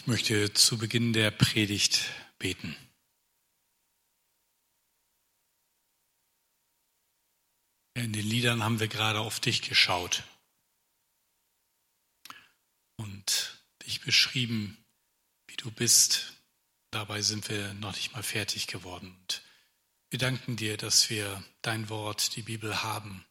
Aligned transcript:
Ich 0.00 0.06
möchte 0.06 0.50
zu 0.54 0.78
Beginn 0.78 1.12
der 1.12 1.30
Predigt 1.30 2.06
beten. 2.38 2.74
In 7.92 8.14
den 8.14 8.26
Liedern 8.26 8.64
haben 8.64 8.80
wir 8.80 8.88
gerade 8.88 9.20
auf 9.20 9.40
dich 9.40 9.60
geschaut 9.60 10.24
und 12.96 13.62
dich 13.84 14.00
beschrieben, 14.00 14.82
wie 15.48 15.56
du 15.56 15.70
bist. 15.70 16.32
Dabei 16.90 17.20
sind 17.20 17.50
wir 17.50 17.74
noch 17.74 17.94
nicht 17.94 18.14
mal 18.14 18.22
fertig 18.22 18.68
geworden. 18.68 19.14
Und 19.20 19.42
wir 20.08 20.18
danken 20.18 20.56
dir, 20.56 20.78
dass 20.78 21.10
wir 21.10 21.44
dein 21.60 21.90
Wort, 21.90 22.36
die 22.36 22.42
Bibel 22.42 22.82
haben, 22.82 23.26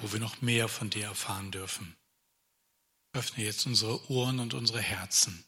wo 0.00 0.12
wir 0.12 0.20
noch 0.20 0.42
mehr 0.42 0.68
von 0.68 0.90
dir 0.90 1.06
erfahren 1.06 1.50
dürfen. 1.50 1.96
Öffne 3.14 3.44
jetzt 3.44 3.64
unsere 3.64 4.10
Ohren 4.10 4.40
und 4.40 4.54
unsere 4.54 4.80
Herzen, 4.80 5.44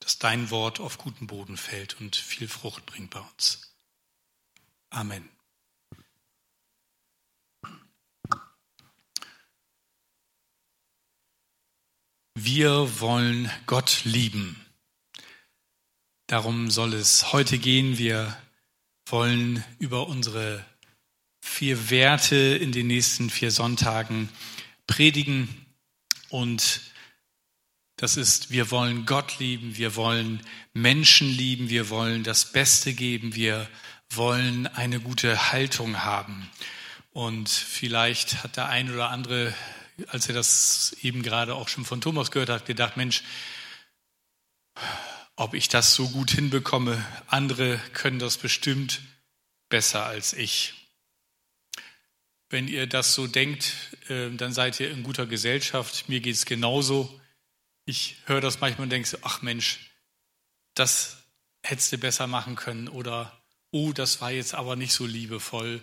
dass 0.00 0.18
dein 0.18 0.50
Wort 0.50 0.80
auf 0.80 0.98
guten 0.98 1.26
Boden 1.26 1.56
fällt 1.56 1.98
und 2.00 2.14
viel 2.14 2.46
Frucht 2.46 2.86
bringt 2.86 3.10
bei 3.10 3.20
uns. 3.20 3.74
Amen. 4.90 5.28
Wir 12.34 13.00
wollen 13.00 13.50
Gott 13.66 14.02
lieben. 14.04 14.64
Darum 16.28 16.70
soll 16.70 16.94
es 16.94 17.32
heute 17.32 17.58
gehen. 17.58 17.98
Wir 17.98 18.40
wollen 19.06 19.64
über 19.78 20.06
unsere 20.06 20.64
vier 21.40 21.90
Werte 21.90 22.36
in 22.36 22.72
den 22.72 22.86
nächsten 22.86 23.30
vier 23.30 23.50
Sonntagen 23.50 24.28
predigen. 24.86 25.67
Und 26.30 26.80
das 27.96 28.16
ist, 28.16 28.50
wir 28.50 28.70
wollen 28.70 29.06
Gott 29.06 29.38
lieben, 29.38 29.76
wir 29.76 29.96
wollen 29.96 30.40
Menschen 30.72 31.28
lieben, 31.28 31.68
wir 31.68 31.90
wollen 31.90 32.22
das 32.22 32.52
Beste 32.52 32.94
geben, 32.94 33.34
wir 33.34 33.68
wollen 34.10 34.66
eine 34.68 35.00
gute 35.00 35.50
Haltung 35.52 36.04
haben. 36.04 36.48
Und 37.10 37.48
vielleicht 37.48 38.44
hat 38.44 38.56
der 38.56 38.68
ein 38.68 38.92
oder 38.92 39.10
andere, 39.10 39.52
als 40.06 40.28
er 40.28 40.34
das 40.34 40.96
eben 41.02 41.22
gerade 41.22 41.56
auch 41.56 41.68
schon 41.68 41.84
von 41.84 42.00
Thomas 42.00 42.30
gehört 42.30 42.50
hat, 42.50 42.66
gedacht, 42.66 42.96
Mensch, 42.96 43.24
ob 45.34 45.54
ich 45.54 45.68
das 45.68 45.94
so 45.94 46.08
gut 46.08 46.30
hinbekomme, 46.30 47.04
andere 47.26 47.78
können 47.94 48.20
das 48.20 48.36
bestimmt 48.36 49.00
besser 49.68 50.06
als 50.06 50.32
ich. 50.32 50.77
Wenn 52.50 52.68
ihr 52.68 52.86
das 52.86 53.14
so 53.14 53.26
denkt, 53.26 53.74
ähm, 54.08 54.38
dann 54.38 54.52
seid 54.52 54.80
ihr 54.80 54.90
in 54.90 55.02
guter 55.02 55.26
Gesellschaft. 55.26 56.08
Mir 56.08 56.20
geht 56.20 56.34
es 56.34 56.46
genauso. 56.46 57.20
Ich 57.84 58.16
höre 58.24 58.40
das 58.40 58.60
manchmal 58.60 58.84
und 58.84 58.90
denke, 58.90 59.18
ach 59.22 59.42
Mensch, 59.42 59.90
das 60.74 61.18
hättest 61.62 61.92
du 61.92 61.98
besser 61.98 62.26
machen 62.26 62.56
können 62.56 62.88
oder 62.88 63.38
oh, 63.70 63.92
das 63.92 64.20
war 64.20 64.30
jetzt 64.30 64.54
aber 64.54 64.76
nicht 64.76 64.92
so 64.92 65.04
liebevoll. 65.04 65.82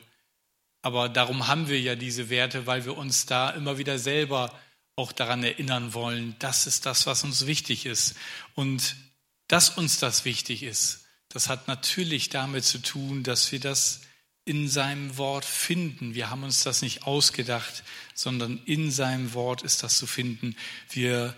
Aber 0.81 1.09
darum 1.09 1.47
haben 1.47 1.67
wir 1.67 1.79
ja 1.79 1.95
diese 1.95 2.29
Werte, 2.29 2.67
weil 2.67 2.85
wir 2.85 2.97
uns 2.97 3.25
da 3.25 3.49
immer 3.49 3.77
wieder 3.77 3.99
selber 3.99 4.57
auch 4.95 5.11
daran 5.11 5.43
erinnern 5.43 5.93
wollen, 5.93 6.35
das 6.39 6.67
ist 6.67 6.85
das, 6.85 7.05
was 7.05 7.23
uns 7.23 7.45
wichtig 7.45 7.85
ist. 7.85 8.15
Und 8.53 8.95
dass 9.47 9.69
uns 9.69 9.99
das 9.99 10.25
wichtig 10.25 10.63
ist, 10.63 11.05
das 11.29 11.49
hat 11.49 11.67
natürlich 11.67 12.29
damit 12.29 12.63
zu 12.63 12.77
tun, 12.81 13.23
dass 13.23 13.51
wir 13.51 13.59
das 13.59 14.01
in 14.45 14.69
seinem 14.69 15.17
Wort 15.17 15.43
finden. 15.43 16.13
Wir 16.13 16.29
haben 16.29 16.43
uns 16.43 16.63
das 16.63 16.83
nicht 16.83 17.03
ausgedacht, 17.03 17.83
sondern 18.13 18.61
in 18.65 18.91
seinem 18.91 19.33
Wort 19.33 19.63
ist 19.63 19.81
das 19.81 19.97
zu 19.97 20.05
finden. 20.05 20.55
Wir 20.91 21.35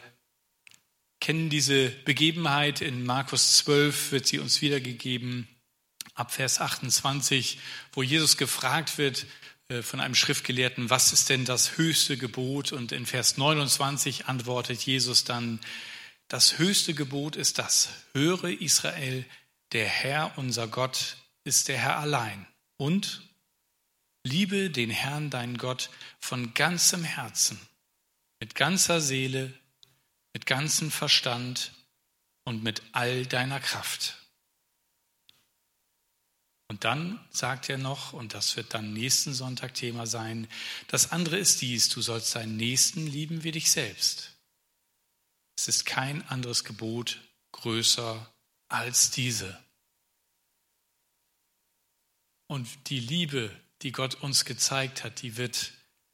kennen 1.21 1.49
diese 1.49 1.89
Begebenheit 1.89 2.81
in 2.81 3.05
Markus 3.05 3.57
12, 3.57 4.11
wird 4.11 4.27
sie 4.27 4.39
uns 4.39 4.61
wiedergegeben, 4.61 5.47
ab 6.13 6.31
Vers 6.31 6.59
28, 6.59 7.59
wo 7.93 8.03
Jesus 8.03 8.37
gefragt 8.37 8.97
wird 8.97 9.25
äh, 9.69 9.81
von 9.81 9.99
einem 9.99 10.15
Schriftgelehrten, 10.15 10.89
was 10.89 11.13
ist 11.13 11.29
denn 11.29 11.45
das 11.45 11.77
höchste 11.77 12.17
Gebot? 12.17 12.71
Und 12.71 12.91
in 12.91 13.05
Vers 13.05 13.37
29 13.37 14.25
antwortet 14.25 14.81
Jesus 14.81 15.23
dann, 15.23 15.59
das 16.27 16.57
höchste 16.57 16.93
Gebot 16.93 17.37
ist 17.37 17.57
das, 17.57 17.89
höre 18.13 18.49
Israel, 18.49 19.25
der 19.71 19.87
Herr, 19.87 20.33
unser 20.37 20.67
Gott, 20.67 21.17
ist 21.45 21.69
der 21.69 21.77
Herr 21.77 21.99
allein. 21.99 22.45
Und 22.77 23.27
liebe 24.23 24.69
den 24.69 24.89
Herrn, 24.89 25.29
deinen 25.29 25.57
Gott, 25.57 25.89
von 26.19 26.53
ganzem 26.53 27.03
Herzen, 27.03 27.59
mit 28.39 28.55
ganzer 28.55 29.01
Seele, 29.01 29.53
mit 30.33 30.45
ganzem 30.45 30.91
Verstand 30.91 31.73
und 32.43 32.63
mit 32.63 32.81
all 32.91 33.25
deiner 33.25 33.59
Kraft. 33.59 34.17
Und 36.69 36.83
dann 36.83 37.25
sagt 37.31 37.69
er 37.69 37.77
noch, 37.77 38.13
und 38.13 38.33
das 38.33 38.57
wird 38.57 38.73
dann 38.73 38.93
nächsten 38.93 39.33
Sonntag 39.33 39.73
Thema 39.73 40.05
sein, 40.05 40.47
das 40.87 41.11
andere 41.11 41.37
ist 41.37 41.61
dies, 41.61 41.89
du 41.89 42.01
sollst 42.01 42.35
deinen 42.35 42.57
Nächsten 42.57 43.07
lieben 43.07 43.43
wie 43.43 43.51
dich 43.51 43.71
selbst. 43.71 44.33
Es 45.57 45.67
ist 45.67 45.85
kein 45.85 46.27
anderes 46.27 46.65
Gebot 46.65 47.21
größer 47.53 48.31
als 48.67 49.11
diese. 49.11 49.57
Und 52.47 52.67
die 52.89 52.99
Liebe, 52.99 53.51
die 53.81 53.91
Gott 53.91 54.15
uns 54.15 54.45
gezeigt 54.45 55.03
hat, 55.03 55.21
die 55.21 55.37
wird 55.37 55.73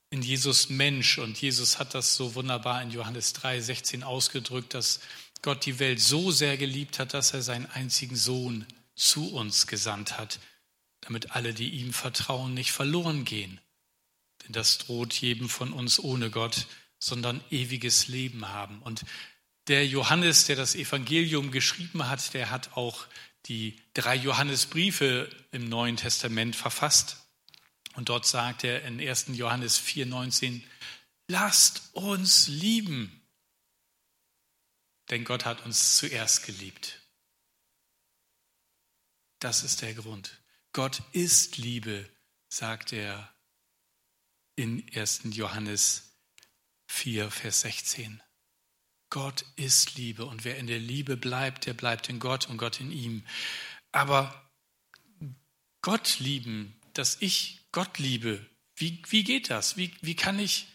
in 0.10 0.22
Jesus 0.22 0.70
Mensch. 0.70 1.18
Und 1.18 1.42
Jesus 1.42 1.80
hat 1.80 1.94
das 1.94 2.16
so 2.16 2.36
wunderbar 2.36 2.82
in 2.82 2.92
Johannes 2.92 3.34
3, 3.34 3.62
16 3.62 4.04
ausgedrückt, 4.04 4.74
dass 4.74 5.00
Gott 5.42 5.66
die 5.66 5.80
Welt 5.80 6.00
so 6.00 6.32
sehr 6.32 6.58
geliebt 6.58 7.00
hat, 7.00 7.14
dass 7.14 7.34
er 7.34 7.42
seinen 7.42 7.66
einzigen 7.68 8.16
Sohn 8.16 8.66
zu 8.96 9.34
uns 9.34 9.68
gesandt 9.68 10.18
hat, 10.18 10.40
damit 11.02 11.32
alle, 11.32 11.54
die 11.54 11.70
ihm 11.70 11.94
vertrauen, 11.94 12.54
nicht 12.54 12.72
verloren 12.72 13.26
gehen. 13.26 13.60
Denn 14.44 14.54
das 14.54 14.78
droht 14.78 15.14
jedem 15.14 15.50
von 15.50 15.74
uns 15.74 16.00
ohne 16.00 16.30
Gott, 16.30 16.68
sondern 17.00 17.44
ewiges 17.50 18.08
Leben 18.08 18.48
haben. 18.50 18.82
Und 18.82 19.04
der 19.68 19.86
Johannes, 19.88 20.46
der 20.46 20.56
das 20.56 20.76
Evangelium 20.76 21.52
geschrieben 21.52 22.08
hat, 22.08 22.34
der 22.34 22.50
hat 22.50 22.78
auch 22.78 23.06
die 23.46 23.82
drei 23.94 24.16
Johannesbriefe 24.16 25.30
im 25.52 25.68
Neuen 25.68 25.98
Testament 25.98 26.56
verfasst. 26.56 27.18
Und 27.96 28.10
dort 28.10 28.26
sagt 28.26 28.64
er 28.64 28.84
in 28.84 29.00
1. 29.00 29.28
Johannes 29.34 29.80
4,19, 29.80 30.64
lasst 31.28 31.90
uns 31.94 32.48
lieben, 32.48 33.22
denn 35.10 35.26
Gott 35.26 35.46
hat 35.46 35.66
uns 35.66 35.98
zuerst 35.98 36.46
geliebt. 36.46 37.02
Das 39.40 39.64
ist 39.64 39.82
der 39.82 39.94
Grund. 39.94 40.42
Gott 40.72 41.04
ist 41.12 41.58
Liebe, 41.58 42.10
sagt 42.48 42.94
er 42.94 43.32
in 44.56 44.90
1. 44.96 45.24
Johannes 45.32 46.18
4, 46.88 47.30
Vers 47.30 47.62
16. 47.62 48.23
Gott 49.14 49.46
ist 49.58 49.96
Liebe 49.96 50.26
und 50.26 50.44
wer 50.44 50.58
in 50.58 50.66
der 50.66 50.80
Liebe 50.80 51.18
bleibt, 51.18 51.68
der 51.68 51.76
bleibt 51.76 52.10
in 52.10 52.18
Gott 52.18 52.50
und 52.50 52.58
Gott 52.58 52.80
in 52.80 52.92
ihm. 52.92 53.24
Aber 53.92 54.50
Gott 55.84 56.18
lieben, 56.18 56.74
dass 56.94 57.22
ich 57.22 57.60
Gott 57.72 58.00
liebe, 58.00 58.44
wie, 58.76 59.04
wie 59.10 59.24
geht 59.24 59.52
das? 59.52 59.78
Wie, 59.78 59.94
wie 60.02 60.16
kann 60.16 60.40
ich 60.40 60.66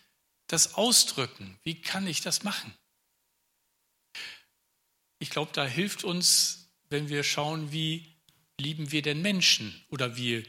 das 0.46 0.74
ausdrücken? 0.74 1.58
Wie 1.64 1.80
kann 1.80 2.06
ich 2.06 2.20
das 2.20 2.44
machen? 2.44 2.72
Ich 5.18 5.30
glaube, 5.30 5.50
da 5.52 5.66
hilft 5.66 6.04
uns, 6.04 6.70
wenn 6.90 7.08
wir 7.08 7.24
schauen, 7.24 7.72
wie 7.72 8.06
lieben 8.60 8.92
wir 8.92 9.02
denn 9.02 9.20
Menschen 9.20 9.84
oder 9.88 10.16
wie 10.16 10.46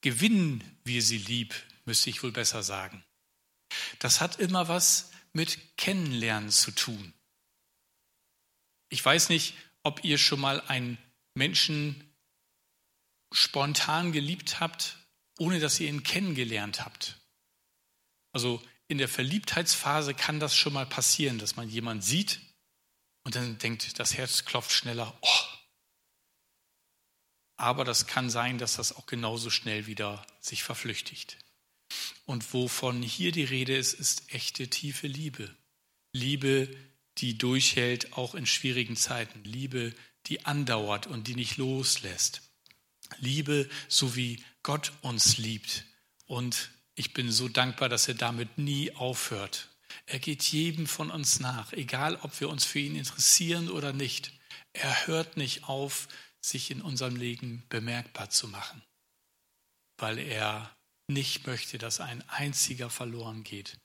gewinnen 0.00 0.64
wir 0.82 1.02
sie 1.02 1.18
lieb, 1.18 1.54
müsste 1.84 2.10
ich 2.10 2.20
wohl 2.24 2.32
besser 2.32 2.64
sagen. 2.64 3.04
Das 4.00 4.20
hat 4.20 4.40
immer 4.40 4.66
was 4.66 5.12
mit 5.32 5.76
Kennenlernen 5.76 6.50
zu 6.50 6.72
tun. 6.72 7.14
Ich 8.88 9.04
weiß 9.04 9.28
nicht, 9.28 9.54
ob 9.82 10.04
ihr 10.04 10.18
schon 10.18 10.40
mal 10.40 10.60
einen 10.62 10.98
Menschen 11.34 12.14
spontan 13.32 14.12
geliebt 14.12 14.60
habt, 14.60 14.96
ohne 15.38 15.60
dass 15.60 15.78
ihr 15.80 15.88
ihn 15.88 16.02
kennengelernt 16.02 16.84
habt. 16.84 17.18
Also 18.32 18.62
in 18.88 18.98
der 18.98 19.08
Verliebtheitsphase 19.08 20.14
kann 20.14 20.40
das 20.40 20.56
schon 20.56 20.72
mal 20.72 20.86
passieren, 20.86 21.38
dass 21.38 21.56
man 21.56 21.68
jemanden 21.68 22.02
sieht 22.02 22.40
und 23.24 23.34
dann 23.34 23.58
denkt, 23.58 23.98
das 23.98 24.16
Herz 24.16 24.44
klopft 24.44 24.72
schneller. 24.72 25.16
Oh. 25.20 25.44
Aber 27.56 27.84
das 27.84 28.06
kann 28.06 28.30
sein, 28.30 28.56
dass 28.58 28.76
das 28.76 28.94
auch 28.94 29.06
genauso 29.06 29.50
schnell 29.50 29.86
wieder 29.86 30.26
sich 30.40 30.62
verflüchtigt. 30.62 31.36
Und 32.24 32.52
wovon 32.54 33.02
hier 33.02 33.32
die 33.32 33.44
Rede 33.44 33.76
ist, 33.76 33.94
ist 33.94 34.32
echte 34.32 34.68
tiefe 34.68 35.06
Liebe. 35.06 35.54
Liebe, 36.12 36.74
die 37.20 37.36
durchhält, 37.38 38.14
auch 38.14 38.34
in 38.34 38.46
schwierigen 38.46 38.96
Zeiten. 38.96 39.44
Liebe, 39.44 39.94
die 40.26 40.44
andauert 40.44 41.06
und 41.06 41.26
die 41.28 41.34
nicht 41.34 41.56
loslässt. 41.56 42.42
Liebe, 43.18 43.68
so 43.88 44.16
wie 44.16 44.42
Gott 44.62 44.92
uns 45.02 45.38
liebt. 45.38 45.84
Und 46.26 46.70
ich 46.94 47.14
bin 47.14 47.30
so 47.30 47.48
dankbar, 47.48 47.88
dass 47.88 48.08
er 48.08 48.14
damit 48.14 48.58
nie 48.58 48.92
aufhört. 48.92 49.68
Er 50.06 50.18
geht 50.18 50.42
jedem 50.42 50.86
von 50.86 51.10
uns 51.10 51.40
nach, 51.40 51.72
egal 51.72 52.16
ob 52.16 52.40
wir 52.40 52.48
uns 52.48 52.64
für 52.64 52.78
ihn 52.78 52.96
interessieren 52.96 53.70
oder 53.70 53.92
nicht. 53.92 54.32
Er 54.72 55.06
hört 55.06 55.36
nicht 55.36 55.64
auf, 55.64 56.08
sich 56.40 56.70
in 56.70 56.82
unserem 56.82 57.16
Leben 57.16 57.64
bemerkbar 57.68 58.30
zu 58.30 58.48
machen, 58.48 58.82
weil 59.98 60.18
er 60.18 60.74
nicht 61.08 61.46
möchte, 61.46 61.78
dass 61.78 62.00
ein 62.00 62.26
einziger 62.28 62.90
verloren 62.90 63.42
geht, 63.44 63.78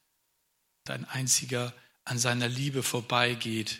ein 0.87 1.05
einziger 1.05 1.73
an 2.05 2.19
seiner 2.19 2.47
Liebe 2.47 2.83
vorbeigeht, 2.83 3.79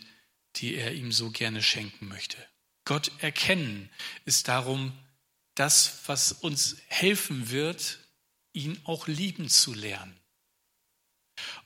die 0.57 0.75
er 0.75 0.93
ihm 0.93 1.11
so 1.11 1.31
gerne 1.31 1.61
schenken 1.61 2.07
möchte. 2.07 2.37
Gott 2.85 3.11
erkennen 3.19 3.89
ist 4.25 4.47
darum 4.47 4.93
das, 5.55 5.99
was 6.05 6.31
uns 6.31 6.77
helfen 6.87 7.49
wird, 7.49 7.99
ihn 8.53 8.79
auch 8.83 9.07
lieben 9.07 9.49
zu 9.49 9.73
lernen. 9.73 10.19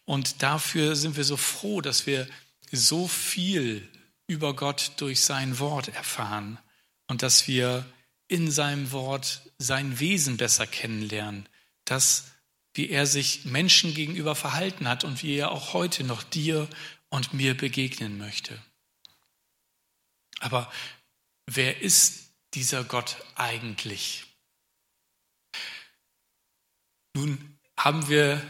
Und 0.05 0.41
dafür 0.41 0.95
sind 0.95 1.17
wir 1.17 1.23
so 1.23 1.37
froh, 1.37 1.81
dass 1.81 2.05
wir 2.05 2.27
so 2.71 3.07
viel 3.07 3.87
über 4.27 4.55
Gott 4.55 4.93
durch 4.97 5.21
sein 5.21 5.59
Wort 5.59 5.89
erfahren 5.89 6.59
und 7.07 7.23
dass 7.23 7.47
wir 7.47 7.85
in 8.27 8.51
seinem 8.51 8.91
Wort 8.91 9.41
sein 9.57 9.99
Wesen 9.99 10.37
besser 10.37 10.67
kennenlernen, 10.67 11.47
das, 11.85 12.31
wie 12.77 12.89
er 12.89 13.07
sich 13.07 13.45
Menschen 13.45 13.93
gegenüber 13.93 14.35
verhalten 14.35 14.87
hat 14.87 15.03
und 15.03 15.23
wie 15.23 15.35
er 15.35 15.51
auch 15.51 15.73
heute 15.73 16.03
noch 16.03 16.21
dir 16.21 16.69
und 17.09 17.33
mir 17.33 17.57
begegnen 17.57 18.17
möchte. 18.19 18.61
Aber 20.39 20.71
wer 21.47 21.81
ist 21.81 22.31
dieser 22.53 22.83
Gott 22.83 23.17
eigentlich? 23.35 24.25
Nun 27.15 27.57
haben 27.75 28.09
wir 28.09 28.41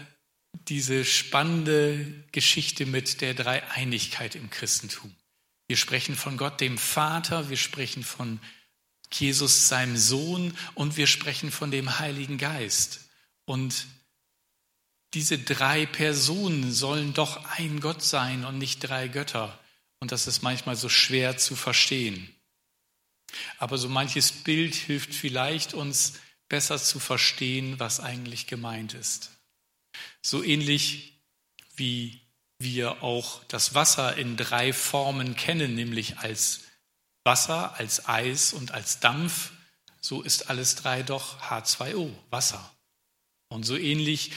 diese 0.51 1.05
spannende 1.05 2.25
Geschichte 2.33 2.85
mit 2.85 3.21
der 3.21 3.33
Dreieinigkeit 3.33 4.35
im 4.35 4.49
Christentum. 4.49 5.15
Wir 5.67 5.77
sprechen 5.77 6.15
von 6.15 6.35
Gott, 6.35 6.59
dem 6.59 6.77
Vater, 6.77 7.49
wir 7.49 7.57
sprechen 7.57 8.03
von 8.03 8.41
Jesus, 9.13 9.69
seinem 9.69 9.95
Sohn 9.95 10.57
und 10.75 10.97
wir 10.97 11.07
sprechen 11.07 11.49
von 11.49 11.71
dem 11.71 11.99
Heiligen 11.99 12.37
Geist. 12.37 13.09
Und 13.45 13.87
diese 15.17 15.39
drei 15.39 15.87
Personen 15.87 16.71
sollen 16.71 17.15
doch 17.15 17.43
ein 17.57 17.79
Gott 17.79 18.03
sein 18.03 18.45
und 18.45 18.59
nicht 18.59 18.81
drei 18.81 19.07
Götter. 19.07 19.57
Und 19.99 20.11
das 20.11 20.27
ist 20.27 20.43
manchmal 20.43 20.75
so 20.75 20.89
schwer 20.89 21.39
zu 21.39 21.55
verstehen. 21.55 22.31
Aber 23.57 23.79
so 23.79 23.89
manches 23.89 24.31
Bild 24.31 24.75
hilft 24.75 25.15
vielleicht 25.15 25.73
uns 25.73 26.13
besser 26.49 26.77
zu 26.77 26.99
verstehen, 26.99 27.79
was 27.79 27.99
eigentlich 27.99 28.45
gemeint 28.45 28.93
ist. 28.93 29.31
So 30.21 30.43
ähnlich 30.43 31.19
wie 31.75 32.21
wir 32.59 33.01
auch 33.01 33.43
das 33.45 33.73
Wasser 33.73 34.17
in 34.17 34.37
drei 34.37 34.71
Formen 34.71 35.35
kennen, 35.35 35.73
nämlich 35.73 36.19
als 36.19 36.61
Wasser, 37.23 37.73
als 37.79 38.07
Eis 38.07 38.53
und 38.53 38.69
als 38.69 38.99
Dampf, 38.99 39.51
so 39.99 40.21
ist 40.21 40.51
alles 40.51 40.75
drei 40.75 41.01
doch 41.01 41.41
H2O, 41.41 42.13
Wasser. 42.29 42.71
Und 43.49 43.63
so 43.63 43.75
ähnlich 43.75 44.31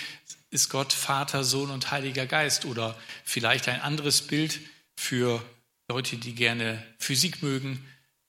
ist 0.50 0.68
Gott 0.68 0.92
Vater, 0.92 1.44
Sohn 1.44 1.70
und 1.70 1.90
Heiliger 1.90 2.26
Geist 2.26 2.64
oder 2.64 2.98
vielleicht 3.24 3.68
ein 3.68 3.80
anderes 3.80 4.22
Bild 4.22 4.60
für 4.96 5.42
Leute, 5.88 6.16
die 6.16 6.34
gerne 6.34 6.84
Physik 6.98 7.42
mögen, 7.42 7.84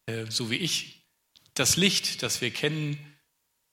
äh, 0.06 0.25
so 0.29 0.50
wie 0.50 0.56
ich. 0.56 1.03
Das 1.53 1.77
Licht, 1.77 2.23
das 2.23 2.41
wir 2.41 2.51
kennen, 2.51 2.97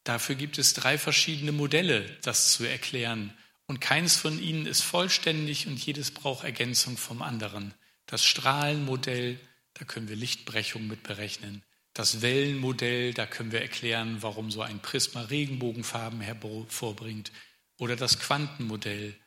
dafür 0.05 0.35
gibt 0.35 0.59
es 0.59 0.75
drei 0.75 0.99
verschiedene 0.99 1.53
Modelle, 1.53 2.05
das 2.23 2.53
zu 2.53 2.65
erklären. 2.65 3.33
Und 3.67 3.81
keines 3.81 4.17
von 4.17 4.43
ihnen 4.43 4.67
ist 4.67 4.83
vollständig 4.83 5.67
und 5.67 5.79
jedes 5.79 6.11
braucht 6.11 6.45
Ergänzung 6.45 6.97
vom 6.97 7.23
anderen. 7.23 7.75
Das 8.07 8.25
Strahlenmodell, 8.25 9.39
da 9.75 9.85
können 9.85 10.09
wir 10.09 10.17
Lichtbrechung 10.17 10.87
mit 10.87 11.03
berechnen. 11.03 11.63
Das 11.93 12.23
Wellenmodell, 12.23 13.13
da 13.13 13.27
können 13.27 13.53
wir 13.53 13.61
erklären, 13.61 14.19
warum 14.21 14.51
so 14.51 14.63
ein 14.63 14.81
Prisma 14.81 15.23
Regenbogenfarben 15.23 16.21
hervorbringt. 16.21 17.31
Oder 17.79 17.97
das 17.97 18.19
Quantenmodell, 18.19 19.19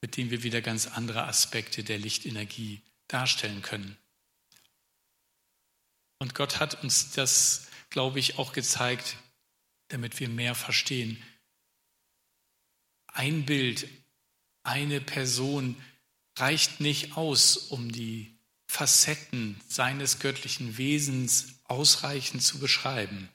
mit 0.00 0.16
dem 0.16 0.30
wir 0.30 0.42
wieder 0.42 0.60
ganz 0.60 0.86
andere 0.86 1.24
Aspekte 1.24 1.84
der 1.84 1.98
Lichtenergie 1.98 2.82
darstellen 3.06 3.62
können. 3.62 3.96
Und 6.18 6.34
Gott 6.34 6.60
hat 6.60 6.82
uns 6.82 7.10
das, 7.12 7.68
glaube 7.90 8.18
ich, 8.18 8.38
auch 8.38 8.52
gezeigt, 8.52 9.16
damit 9.88 10.20
wir 10.20 10.28
mehr 10.28 10.54
verstehen. 10.54 11.22
Ein 13.08 13.44
Bild, 13.44 13.88
eine 14.62 15.00
Person 15.00 15.76
reicht 16.38 16.80
nicht 16.80 17.16
aus, 17.16 17.56
um 17.56 17.92
die 17.92 18.38
Facetten 18.66 19.60
seines 19.68 20.18
göttlichen 20.18 20.78
Wesens 20.78 21.60
ausreichend 21.64 22.42
zu 22.42 22.58
beschreiben. 22.58 23.28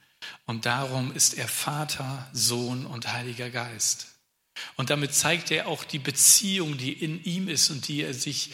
Und 0.45 0.65
darum 0.65 1.13
ist 1.13 1.35
er 1.35 1.47
Vater, 1.47 2.27
Sohn 2.33 2.85
und 2.85 3.11
Heiliger 3.11 3.49
Geist. 3.49 4.16
Und 4.75 4.89
damit 4.89 5.13
zeigt 5.13 5.51
er 5.51 5.67
auch 5.67 5.83
die 5.83 5.99
Beziehung, 5.99 6.77
die 6.77 6.93
in 6.93 7.23
ihm 7.23 7.47
ist 7.47 7.69
und 7.69 7.87
die 7.87 8.01
er 8.01 8.13
sich 8.13 8.51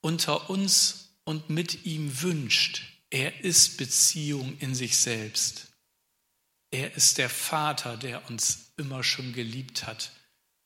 unter 0.00 0.50
uns 0.50 1.16
und 1.24 1.50
mit 1.50 1.84
ihm 1.84 2.22
wünscht. 2.22 2.82
Er 3.10 3.44
ist 3.44 3.76
Beziehung 3.76 4.56
in 4.58 4.74
sich 4.74 4.96
selbst. 4.98 5.68
Er 6.70 6.94
ist 6.94 7.18
der 7.18 7.30
Vater, 7.30 7.96
der 7.96 8.28
uns 8.28 8.72
immer 8.76 9.02
schon 9.02 9.32
geliebt 9.32 9.86
hat 9.86 10.12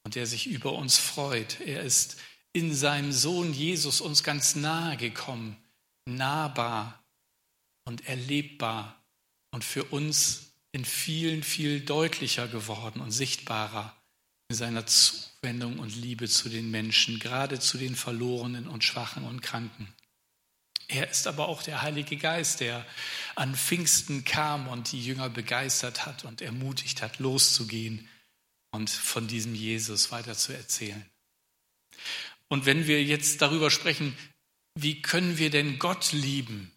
und 0.03 0.15
der 0.15 0.27
sich 0.27 0.47
über 0.47 0.73
uns 0.73 0.99
freut. 0.99 1.61
Er 1.61 1.83
ist 1.83 2.17
in 2.53 2.75
seinem 2.75 3.12
Sohn 3.12 3.53
Jesus 3.53 4.00
uns 4.00 4.23
ganz 4.23 4.56
nahe 4.56 4.97
gekommen, 4.97 5.56
nahbar 6.06 7.05
und 7.85 8.06
erlebbar 8.09 9.00
und 9.50 9.65
für 9.65 9.85
uns 9.85 10.53
in 10.73 10.85
vielen, 10.85 11.43
viel 11.43 11.81
deutlicher 11.81 12.49
geworden 12.49 13.00
und 13.00 13.11
sichtbarer 13.11 13.97
in 14.50 14.56
seiner 14.56 14.85
Zuwendung 14.85 15.79
und 15.79 15.94
Liebe 15.94 16.29
zu 16.29 16.49
den 16.49 16.73
Menschen, 16.73 17.20
gerade 17.20 17.61
zu 17.61 17.79
den 17.79 17.94
Verlorenen 17.94 18.67
und 18.67 18.82
Schwachen 18.82 19.25
und 19.25 19.43
Kranken. 19.43 19.87
Er 20.88 21.08
ist 21.08 21.29
aber 21.29 21.47
auch 21.47 21.62
der 21.62 21.82
Heilige 21.82 22.17
Geist, 22.17 22.58
der 22.58 22.85
an 23.37 23.55
Pfingsten 23.55 24.25
kam 24.25 24.67
und 24.67 24.91
die 24.91 25.05
Jünger 25.05 25.31
begeistert 25.31 26.05
hat 26.05 26.25
und 26.25 26.41
ermutigt 26.41 27.00
hat, 27.00 27.20
loszugehen 27.20 28.08
und 28.73 28.91
von 28.91 29.29
diesem 29.29 29.55
Jesus 29.55 30.11
weiter 30.11 30.35
zu 30.35 30.52
erzählen. 30.52 31.06
Und 32.49 32.67
wenn 32.67 32.88
wir 32.88 33.05
jetzt 33.05 33.43
darüber 33.43 33.70
sprechen, 33.70 34.19
wie 34.75 35.00
können 35.00 35.38
wir 35.38 35.50
denn 35.50 35.79
Gott 35.79 36.11
lieben, 36.11 36.73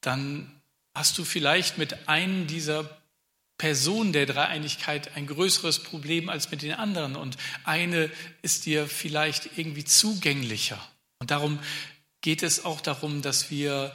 dann 0.00 0.62
hast 0.94 1.18
du 1.18 1.26
vielleicht 1.26 1.76
mit 1.76 2.08
einem 2.08 2.46
dieser 2.46 2.99
Personen 3.60 4.14
der 4.14 4.24
Dreieinigkeit 4.24 5.16
ein 5.16 5.26
größeres 5.26 5.80
Problem 5.80 6.30
als 6.30 6.50
mit 6.50 6.62
den 6.62 6.72
anderen 6.72 7.14
und 7.14 7.36
eine 7.64 8.10
ist 8.40 8.64
dir 8.64 8.88
vielleicht 8.88 9.58
irgendwie 9.58 9.84
zugänglicher. 9.84 10.80
Und 11.18 11.30
darum 11.30 11.60
geht 12.22 12.42
es 12.42 12.64
auch 12.64 12.80
darum, 12.80 13.20
dass 13.20 13.50
wir 13.50 13.92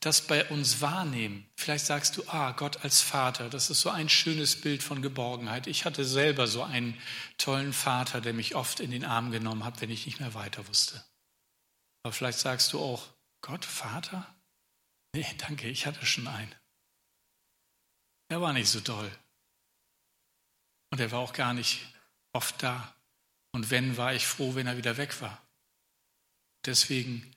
das 0.00 0.22
bei 0.22 0.44
uns 0.46 0.80
wahrnehmen. 0.80 1.46
Vielleicht 1.56 1.86
sagst 1.86 2.16
du, 2.16 2.24
ah, 2.26 2.50
Gott 2.50 2.82
als 2.82 3.02
Vater, 3.02 3.48
das 3.48 3.70
ist 3.70 3.82
so 3.82 3.88
ein 3.88 4.08
schönes 4.08 4.60
Bild 4.60 4.82
von 4.82 5.00
Geborgenheit. 5.00 5.68
Ich 5.68 5.84
hatte 5.84 6.04
selber 6.04 6.48
so 6.48 6.64
einen 6.64 7.00
tollen 7.38 7.72
Vater, 7.72 8.20
der 8.20 8.32
mich 8.32 8.56
oft 8.56 8.80
in 8.80 8.90
den 8.90 9.04
Arm 9.04 9.30
genommen 9.30 9.64
hat, 9.64 9.80
wenn 9.80 9.90
ich 9.90 10.06
nicht 10.06 10.18
mehr 10.18 10.34
weiter 10.34 10.66
wusste. 10.66 11.04
Aber 12.02 12.12
vielleicht 12.12 12.40
sagst 12.40 12.72
du 12.72 12.80
auch, 12.80 13.06
Gott, 13.42 13.64
Vater? 13.64 14.26
Nee, 15.14 15.24
danke, 15.38 15.68
ich 15.68 15.86
hatte 15.86 16.04
schon 16.04 16.26
einen. 16.26 16.52
Er 18.28 18.40
war 18.40 18.52
nicht 18.52 18.68
so 18.68 18.80
toll. 18.80 19.10
Und 20.90 21.00
er 21.00 21.10
war 21.10 21.20
auch 21.20 21.32
gar 21.32 21.54
nicht 21.54 21.84
oft 22.32 22.62
da. 22.62 22.94
Und 23.52 23.70
wenn, 23.70 23.96
war 23.96 24.14
ich 24.14 24.26
froh, 24.26 24.54
wenn 24.54 24.66
er 24.66 24.76
wieder 24.76 24.96
weg 24.96 25.20
war. 25.20 25.44
Deswegen 26.64 27.34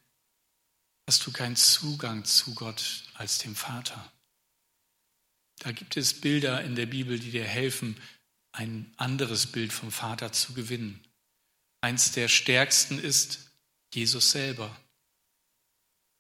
hast 1.07 1.25
du 1.25 1.31
keinen 1.31 1.55
Zugang 1.55 2.23
zu 2.25 2.53
Gott 2.53 3.03
als 3.15 3.39
dem 3.39 3.55
Vater. 3.55 4.11
Da 5.59 5.71
gibt 5.71 5.97
es 5.97 6.21
Bilder 6.21 6.63
in 6.63 6.75
der 6.75 6.85
Bibel, 6.85 7.19
die 7.19 7.31
dir 7.31 7.45
helfen, 7.45 7.99
ein 8.51 8.93
anderes 8.97 9.47
Bild 9.47 9.73
vom 9.73 9.91
Vater 9.91 10.31
zu 10.31 10.53
gewinnen. 10.53 11.03
Eins 11.81 12.11
der 12.11 12.27
stärksten 12.27 12.99
ist 12.99 13.51
Jesus 13.91 14.31
selber. 14.31 14.79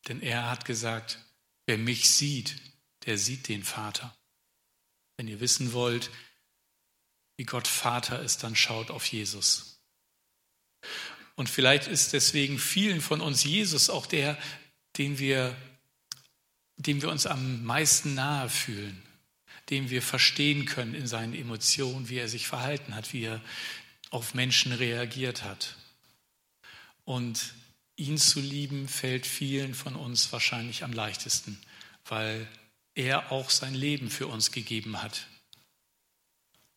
Denn 0.07 0.21
er 0.21 0.49
hat 0.49 0.65
gesagt, 0.65 1.19
wer 1.67 1.77
mich 1.77 2.09
sieht, 2.09 2.55
der 3.05 3.19
sieht 3.19 3.47
den 3.47 3.63
Vater. 3.63 4.16
Wenn 5.17 5.27
ihr 5.27 5.39
wissen 5.39 5.73
wollt, 5.73 6.09
wie 7.35 7.45
Gott 7.45 7.67
Vater 7.67 8.21
ist, 8.21 8.43
dann 8.43 8.55
schaut 8.55 8.89
auf 8.89 9.05
Jesus. 9.05 9.79
Und 11.35 11.49
vielleicht 11.49 11.87
ist 11.87 12.13
deswegen 12.13 12.57
vielen 12.57 13.01
von 13.01 13.21
uns 13.21 13.43
Jesus 13.43 13.89
auch 13.89 14.07
der, 14.07 14.37
den 14.97 15.19
wir, 15.19 15.55
dem 16.77 17.01
wir 17.01 17.09
uns 17.09 17.27
am 17.27 17.63
meisten 17.63 18.15
nahe 18.15 18.49
fühlen, 18.49 19.01
dem 19.69 19.89
wir 19.89 20.01
verstehen 20.01 20.65
können 20.65 20.95
in 20.95 21.05
seinen 21.05 21.35
Emotionen, 21.35 22.09
wie 22.09 22.17
er 22.17 22.27
sich 22.27 22.47
verhalten 22.47 22.95
hat, 22.95 23.13
wie 23.13 23.25
er 23.25 23.41
auf 24.09 24.33
Menschen 24.33 24.71
reagiert 24.71 25.43
hat. 25.43 25.75
Und 27.05 27.53
ihn 27.95 28.17
zu 28.17 28.39
lieben 28.39 28.87
fällt 28.87 29.27
vielen 29.27 29.75
von 29.75 29.95
uns 29.95 30.31
wahrscheinlich 30.31 30.83
am 30.83 30.93
leichtesten, 30.93 31.59
weil 32.05 32.47
er 32.97 33.31
auch 33.31 33.51
sein 33.51 33.75
Leben 33.75 34.09
für 34.09 34.27
uns 34.27 34.51
gegeben 34.51 35.01
hat, 35.01 35.27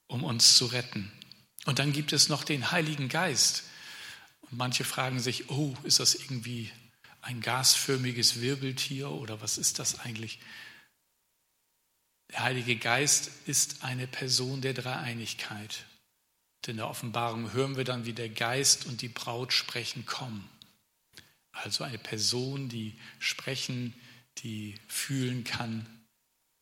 um 0.07 0.23
uns 0.23 0.55
zu 0.57 0.67
retten. 0.67 1.11
Und 1.65 1.79
dann 1.79 1.93
gibt 1.93 2.13
es 2.13 2.29
noch 2.29 2.45
den 2.45 2.71
Heiligen 2.71 3.09
Geist. 3.09 3.65
Und 4.43 4.59
manche 4.59 4.85
fragen 4.85 5.19
sich, 5.19 5.49
oh, 5.51 5.75
ist 5.83 5.99
das 5.99 6.15
irgendwie 6.15 6.71
ein 7.23 7.41
gasförmiges 7.41 8.41
Wirbeltier 8.41 9.11
oder 9.11 9.41
was 9.41 9.57
ist 9.57 9.79
das 9.79 10.01
eigentlich? 10.01 10.41
Der 12.31 12.41
Heilige 12.45 12.77
Geist 12.77 13.31
ist 13.47 13.83
eine 13.83 14.07
Person 14.07 14.61
der 14.61 14.75
Dreieinigkeit. 14.75 15.87
Und 16.59 16.69
in 16.69 16.77
der 16.77 16.89
Offenbarung 16.89 17.53
hören 17.55 17.77
wir 17.77 17.85
dann, 17.85 18.05
wie 18.05 18.13
der 18.13 18.29
Geist 18.29 18.85
und 18.85 19.01
die 19.01 19.09
Braut 19.09 19.55
sprechen, 19.55 20.05
komm. 20.05 20.47
Also 21.53 21.83
eine 21.83 21.99
Person, 21.99 22.69
die 22.69 22.99
sprechen, 23.19 23.95
die 24.39 24.75
fühlen 24.87 25.45
kann, 25.45 26.00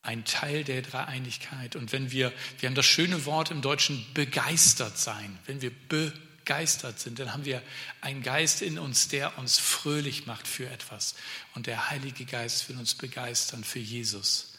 ein 0.02 0.24
Teil 0.24 0.64
der 0.64 0.82
Dreieinigkeit. 0.82 1.76
Und 1.76 1.92
wenn 1.92 2.10
wir, 2.10 2.32
wir 2.58 2.68
haben 2.68 2.74
das 2.74 2.86
schöne 2.86 3.24
Wort 3.24 3.50
im 3.50 3.62
Deutschen 3.62 4.06
begeistert 4.14 4.98
sein, 4.98 5.38
wenn 5.46 5.60
wir 5.60 5.72
begeistert 5.88 6.98
sind, 7.00 7.18
dann 7.18 7.32
haben 7.32 7.44
wir 7.44 7.62
einen 8.00 8.22
Geist 8.22 8.62
in 8.62 8.78
uns, 8.78 9.08
der 9.08 9.38
uns 9.38 9.58
fröhlich 9.58 10.26
macht 10.26 10.46
für 10.46 10.68
etwas. 10.68 11.14
Und 11.54 11.66
der 11.66 11.90
Heilige 11.90 12.24
Geist 12.24 12.68
will 12.68 12.78
uns 12.78 12.94
begeistern 12.94 13.64
für 13.64 13.80
Jesus 13.80 14.54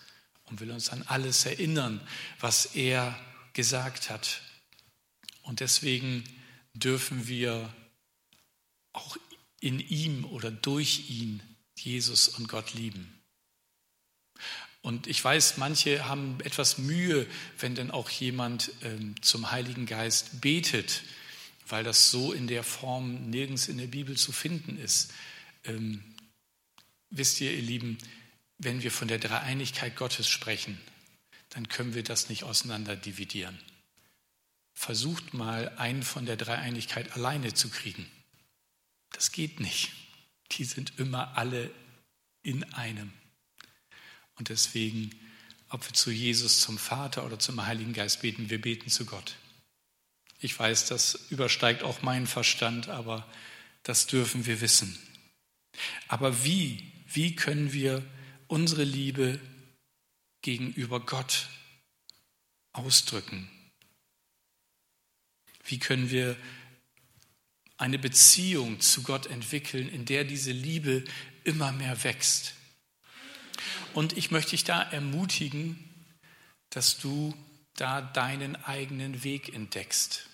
und 0.45 0.59
will 0.59 0.71
uns 0.71 0.89
an 0.89 1.03
alles 1.03 1.45
erinnern, 1.45 2.05
was 2.39 2.75
er 2.75 3.19
gesagt 3.53 4.09
hat. 4.09 4.41
Und 5.43 5.61
deswegen 5.61 6.23
dürfen 6.73 7.27
wir 7.27 7.73
auch 8.93 9.17
in 9.59 9.79
ihm 9.79 10.25
oder 10.25 10.51
durch 10.51 11.09
ihn 11.09 11.41
Jesus 11.75 12.27
und 12.27 12.47
Gott 12.47 12.73
lieben. 12.73 13.18
Und 14.89 15.05
ich 15.05 15.23
weiß, 15.23 15.57
manche 15.57 16.07
haben 16.07 16.39
etwas 16.43 16.79
Mühe, 16.79 17.27
wenn 17.59 17.75
denn 17.75 17.91
auch 17.91 18.09
jemand 18.09 18.71
ähm, 18.81 19.13
zum 19.21 19.51
Heiligen 19.51 19.85
Geist 19.85 20.41
betet, 20.41 21.03
weil 21.67 21.83
das 21.83 22.09
so 22.09 22.33
in 22.33 22.47
der 22.47 22.63
Form 22.63 23.29
nirgends 23.29 23.67
in 23.67 23.77
der 23.77 23.85
Bibel 23.85 24.17
zu 24.17 24.31
finden 24.31 24.79
ist. 24.79 25.13
Ähm, 25.63 26.03
wisst 27.11 27.39
ihr, 27.39 27.53
ihr 27.53 27.61
Lieben, 27.61 27.99
wenn 28.57 28.81
wir 28.81 28.89
von 28.89 29.07
der 29.07 29.19
Dreieinigkeit 29.19 29.95
Gottes 29.95 30.27
sprechen, 30.27 30.81
dann 31.49 31.69
können 31.69 31.93
wir 31.93 32.03
das 32.03 32.29
nicht 32.29 32.41
auseinander 32.43 32.95
dividieren. 32.95 33.59
Versucht 34.73 35.35
mal, 35.35 35.69
einen 35.77 36.01
von 36.01 36.25
der 36.25 36.35
Dreieinigkeit 36.35 37.15
alleine 37.15 37.53
zu 37.53 37.69
kriegen. 37.69 38.09
Das 39.11 39.31
geht 39.31 39.59
nicht. 39.59 39.91
Die 40.53 40.63
sind 40.63 40.97
immer 40.97 41.37
alle 41.37 41.69
in 42.41 42.63
einem. 42.73 43.13
Und 44.39 44.49
deswegen, 44.49 45.11
ob 45.69 45.85
wir 45.85 45.93
zu 45.93 46.09
Jesus, 46.09 46.61
zum 46.61 46.77
Vater 46.77 47.25
oder 47.25 47.37
zum 47.37 47.65
Heiligen 47.65 47.93
Geist 47.93 48.21
beten, 48.21 48.49
wir 48.49 48.59
beten 48.59 48.89
zu 48.89 49.05
Gott. 49.05 49.35
Ich 50.39 50.57
weiß, 50.57 50.87
das 50.87 51.15
übersteigt 51.29 51.83
auch 51.83 52.01
meinen 52.01 52.25
Verstand, 52.25 52.87
aber 52.87 53.29
das 53.83 54.07
dürfen 54.07 54.45
wir 54.45 54.61
wissen. 54.61 54.97
Aber 56.07 56.43
wie, 56.45 56.91
wie 57.05 57.35
können 57.35 57.73
wir 57.73 58.03
unsere 58.47 58.85
Liebe 58.85 59.39
gegenüber 60.41 61.05
Gott 61.05 61.49
ausdrücken? 62.71 63.49
Wie 65.65 65.79
können 65.79 66.09
wir 66.09 66.37
eine 67.75 67.99
Beziehung 67.99 68.79
zu 68.79 69.03
Gott 69.03 69.27
entwickeln, 69.27 69.89
in 69.89 70.05
der 70.05 70.23
diese 70.23 70.51
Liebe 70.53 71.03
immer 71.43 71.73
mehr 71.73 72.03
wächst? 72.05 72.53
Und 73.93 74.17
ich 74.17 74.31
möchte 74.31 74.51
dich 74.51 74.63
da 74.63 74.81
ermutigen, 74.81 75.77
dass 76.69 76.99
du 76.99 77.33
da 77.75 78.01
deinen 78.01 78.55
eigenen 78.55 79.23
Weg 79.23 79.53
entdeckst. 79.53 80.27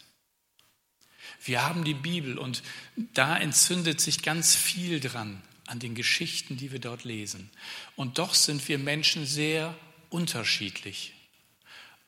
Wir 1.44 1.64
haben 1.64 1.84
die 1.84 1.94
Bibel 1.94 2.38
und 2.38 2.64
da 2.96 3.38
entzündet 3.38 4.02
sich 4.02 4.22
ganz 4.24 4.56
viel 4.56 5.00
dran 5.00 5.42
an 5.68 5.80
den 5.80 5.96
Geschichten, 5.96 6.58
die 6.58 6.72
wir 6.72 6.80
dort 6.80 7.04
lesen. 7.04 7.50
Und 7.96 8.18
doch 8.18 8.34
sind 8.34 8.68
wir 8.68 8.78
Menschen 8.78 9.26
sehr 9.26 9.76
unterschiedlich. 10.10 11.14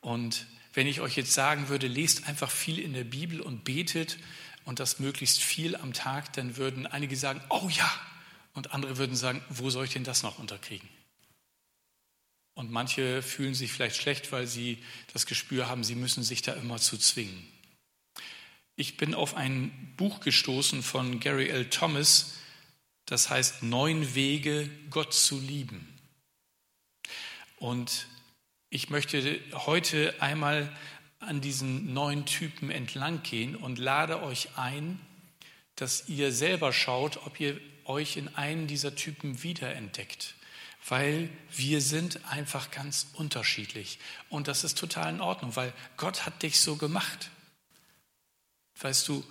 Und 0.02 0.46
wenn 0.74 0.88
ich 0.88 1.02
euch 1.02 1.18
jetzt 1.18 1.34
sagen 1.34 1.70
würde, 1.70 1.88
lest 1.88 2.28
einfach 2.28 2.52
viel 2.52 2.80
in 2.80 2.94
der 2.94 3.04
Bibel 3.04 3.42
und 3.42 3.64
betet 3.64 4.18
und 4.66 4.80
das 4.80 5.00
möglichst 5.00 5.42
viel 5.42 5.76
am 5.76 5.94
Tag, 5.94 6.34
dann 6.34 6.58
würden 6.58 6.86
einige 6.86 7.16
sagen, 7.16 7.42
oh 7.50 7.68
ja, 7.70 7.92
und 8.54 8.72
andere 8.74 8.98
würden 8.98 9.16
sagen, 9.16 9.42
wo 9.50 9.70
soll 9.70 9.86
ich 9.86 9.94
denn 9.94 10.04
das 10.04 10.24
noch 10.24 10.40
unterkriegen? 10.40 10.88
Und 12.58 12.72
manche 12.72 13.22
fühlen 13.22 13.54
sich 13.54 13.72
vielleicht 13.72 13.98
schlecht, 13.98 14.32
weil 14.32 14.48
sie 14.48 14.80
das 15.14 15.28
Gespür 15.28 15.70
haben, 15.70 15.84
sie 15.84 15.94
müssen 15.94 16.24
sich 16.24 16.42
da 16.42 16.54
immer 16.54 16.80
zu 16.80 16.98
zwingen. 16.98 17.48
Ich 18.76 18.98
bin 18.98 19.14
auf 19.14 19.36
ein 19.36 19.94
Buch 19.96 20.22
gestoßen 20.22 20.82
von 20.82 21.20
Gary 21.20 21.50
L. 21.50 21.70
Thomas, 21.70 22.34
das 23.06 23.30
heißt 23.30 23.62
Neun 23.62 24.16
Wege, 24.16 24.72
Gott 24.90 25.14
zu 25.14 25.40
lieben. 25.40 25.88
Und 27.58 28.08
ich 28.72 28.90
möchte 28.90 29.40
heute 29.54 30.16
einmal 30.20 30.76
an 31.20 31.42
diesen 31.42 31.94
neun 31.94 32.26
Typen 32.26 32.72
entlang 32.72 33.22
gehen 33.22 33.56
und 33.56 33.78
lade 33.78 34.24
euch 34.24 34.58
ein, 34.58 35.00
dass 35.76 36.10
ihr 36.10 36.32
selber 36.32 36.74
schaut, 36.74 37.18
ob 37.18 37.40
ihr 37.40 37.62
euch 37.86 38.18
in 38.18 38.30
einen 38.30 38.66
dieser 38.66 38.96
Typen 38.96 39.44
wiederentdeckt. 39.44 40.34
Weil 40.88 41.30
wir 41.52 41.82
sind 41.82 42.26
einfach 42.32 42.72
ganz 42.72 43.08
unterschiedlich. 43.14 44.00
Und 44.30 44.48
das 44.48 44.64
ist 44.64 44.78
total 44.78 45.14
in 45.14 45.22
Ordnung, 45.22 45.56
weil 45.56 45.74
Gott 45.98 46.26
hat 46.26 46.44
dich 46.44 46.60
so 46.60 46.78
gemacht. 46.78 47.30
Weißt 48.80 49.08
du, 49.08 49.24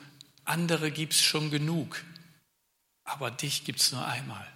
andere 0.44 0.90
gibt 0.90 1.14
es 1.14 1.22
schon 1.22 1.50
genug 1.50 2.04
aber 3.06 3.30
dich 3.30 3.64
gibt 3.64 3.80
es 3.80 3.92
nur 3.92 4.06
einmal. 4.06 4.46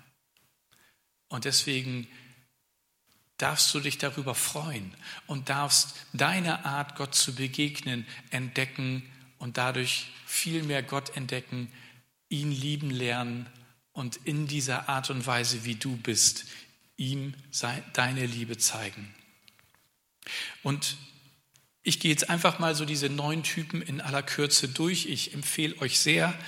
Und 1.29 1.45
deswegen 1.45 2.07
darfst 3.39 3.73
du 3.73 3.81
dich 3.81 3.97
darüber 3.97 4.35
freuen 4.35 4.93
und 5.27 5.49
darfst 5.49 5.95
deine 6.13 6.67
Art, 6.67 6.97
Gott 6.97 7.15
zu 7.15 7.35
begegnen, 7.35 8.07
entdecken 8.31 9.09
und 9.39 9.57
dadurch 9.57 10.09
viel 10.27 10.63
mehr 10.65 10.83
Gott 10.83 11.17
entdecken, 11.17 11.73
ihn 12.29 12.53
lieben 12.53 12.91
lernen 12.91 13.49
und 13.93 14.17
in 14.25 14.47
dieser 14.47 14.89
Art 14.89 15.09
und 15.11 15.27
Weise, 15.27 15.65
wie 15.65 15.77
du 15.77 15.97
bist, 15.97 16.45
ihm 17.01 17.35
deine 17.95 18.27
Liebe 18.27 18.59
zeigen. 18.59 19.13
Und 20.63 20.99
ich 21.83 21.99
gehe 21.99 22.11
jetzt 22.11 22.29
einfach 22.29 22.59
mal 22.59 22.75
so 22.75 22.85
diese 22.85 23.09
neun 23.09 23.43
Typen 23.43 23.81
in 23.81 24.03
aller 24.03 24.23
Kürze 24.23 24.69
durch. 24.69 25.07
Ich 25.07 25.33
empfehle 25.33 25.81
euch 25.81 25.99
sehr, 25.99 26.39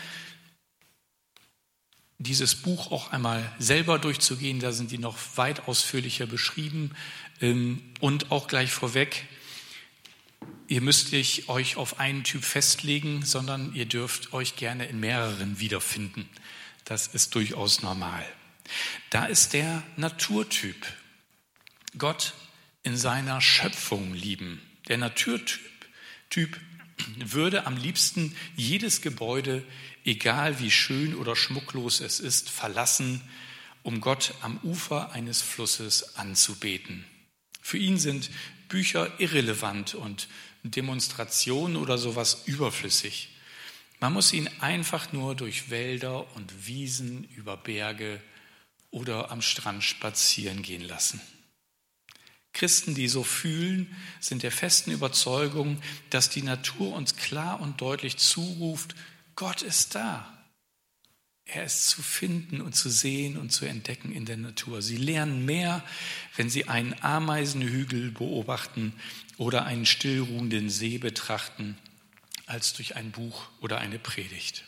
dieses 2.18 2.54
Buch 2.54 2.92
auch 2.92 3.12
einmal 3.12 3.50
selber 3.58 3.98
durchzugehen. 3.98 4.60
Da 4.60 4.72
sind 4.72 4.90
die 4.90 4.98
noch 4.98 5.16
weit 5.36 5.68
ausführlicher 5.68 6.26
beschrieben. 6.26 6.94
Ähm, 7.40 7.82
und 8.00 8.30
auch 8.30 8.46
gleich 8.46 8.70
vorweg, 8.70 9.26
ihr 10.68 10.82
müsst 10.82 11.12
nicht 11.12 11.48
euch 11.48 11.76
auf 11.76 11.98
einen 11.98 12.24
Typ 12.24 12.44
festlegen, 12.44 13.24
sondern 13.24 13.74
ihr 13.74 13.86
dürft 13.86 14.34
euch 14.34 14.54
gerne 14.56 14.84
in 14.84 15.00
mehreren 15.00 15.58
wiederfinden. 15.60 16.28
Das 16.84 17.06
ist 17.06 17.34
durchaus 17.34 17.80
normal. 17.82 18.24
Da 19.10 19.26
ist 19.26 19.52
der 19.52 19.82
Naturtyp. 19.96 20.86
Gott 21.98 22.34
in 22.82 22.96
seiner 22.96 23.40
Schöpfung 23.40 24.14
lieben. 24.14 24.60
Der 24.88 24.98
Naturtyp 24.98 25.60
typ 26.30 26.58
würde 27.16 27.66
am 27.66 27.76
liebsten 27.76 28.34
jedes 28.56 29.02
Gebäude 29.02 29.64
egal 30.04 30.58
wie 30.60 30.70
schön 30.70 31.14
oder 31.14 31.36
schmucklos 31.36 32.00
es 32.00 32.20
ist, 32.20 32.50
verlassen, 32.50 33.20
um 33.82 34.00
Gott 34.00 34.34
am 34.40 34.58
Ufer 34.62 35.12
eines 35.12 35.42
Flusses 35.42 36.16
anzubeten. 36.16 37.04
Für 37.60 37.78
ihn 37.78 37.98
sind 37.98 38.30
Bücher 38.68 39.20
irrelevant 39.20 39.94
und 39.94 40.28
Demonstrationen 40.62 41.76
oder 41.76 41.98
sowas 41.98 42.42
überflüssig. 42.46 43.28
Man 44.00 44.12
muss 44.12 44.32
ihn 44.32 44.48
einfach 44.60 45.12
nur 45.12 45.34
durch 45.34 45.70
Wälder 45.70 46.34
und 46.36 46.66
Wiesen, 46.66 47.24
über 47.36 47.56
Berge 47.56 48.20
oder 48.92 49.32
am 49.32 49.42
Strand 49.42 49.82
spazieren 49.82 50.62
gehen 50.62 50.82
lassen. 50.82 51.20
Christen, 52.52 52.94
die 52.94 53.08
so 53.08 53.24
fühlen, 53.24 53.96
sind 54.20 54.42
der 54.42 54.52
festen 54.52 54.92
Überzeugung, 54.92 55.82
dass 56.10 56.28
die 56.30 56.42
Natur 56.42 56.94
uns 56.94 57.16
klar 57.16 57.60
und 57.60 57.80
deutlich 57.80 58.18
zuruft, 58.18 58.94
Gott 59.34 59.62
ist 59.62 59.94
da. 59.94 60.28
Er 61.44 61.64
ist 61.64 61.88
zu 61.88 62.02
finden 62.02 62.60
und 62.60 62.74
zu 62.74 62.88
sehen 62.88 63.36
und 63.36 63.50
zu 63.50 63.64
entdecken 63.64 64.12
in 64.12 64.26
der 64.26 64.36
Natur. 64.36 64.80
Sie 64.80 64.96
lernen 64.96 65.44
mehr, 65.44 65.82
wenn 66.36 66.50
sie 66.50 66.68
einen 66.68 66.94
Ameisenhügel 67.02 68.12
beobachten 68.12 68.92
oder 69.38 69.64
einen 69.64 69.86
stillruhenden 69.86 70.70
See 70.70 70.98
betrachten, 70.98 71.76
als 72.46 72.74
durch 72.74 72.94
ein 72.94 73.10
Buch 73.10 73.48
oder 73.60 73.78
eine 73.78 73.98
Predigt. 73.98 74.64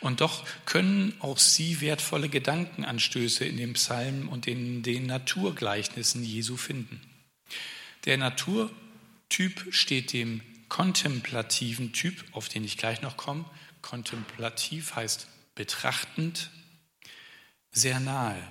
Und 0.00 0.20
doch 0.20 0.44
können 0.66 1.14
auch 1.20 1.38
sie 1.38 1.80
wertvolle 1.80 2.28
Gedankenanstöße 2.28 3.44
in 3.44 3.56
den 3.56 3.74
Psalmen 3.74 4.28
und 4.28 4.46
in 4.46 4.82
den 4.82 5.06
Naturgleichnissen 5.06 6.24
Jesu 6.24 6.56
finden. 6.56 7.00
Der 8.04 8.16
Naturtyp 8.16 9.66
steht 9.70 10.12
dem 10.12 10.40
kontemplativen 10.68 11.92
Typ, 11.92 12.24
auf 12.32 12.48
den 12.48 12.64
ich 12.64 12.78
gleich 12.78 13.02
noch 13.02 13.16
komme. 13.16 13.44
Kontemplativ 13.82 14.96
heißt 14.96 15.28
betrachtend, 15.54 16.50
sehr 17.72 18.00
nahe. 18.00 18.42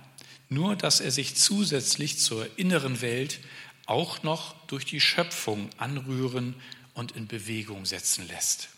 Nur 0.49 0.75
dass 0.75 0.99
er 0.99 1.11
sich 1.11 1.35
zusätzlich 1.35 2.19
zur 2.19 2.57
inneren 2.57 3.01
Welt 3.01 3.39
auch 3.85 4.23
noch 4.23 4.55
durch 4.67 4.85
die 4.85 5.01
Schöpfung 5.01 5.69
anrühren 5.77 6.55
und 6.93 7.13
in 7.13 7.27
Bewegung 7.27 7.85
setzen 7.85 8.27
lässt. 8.27 8.69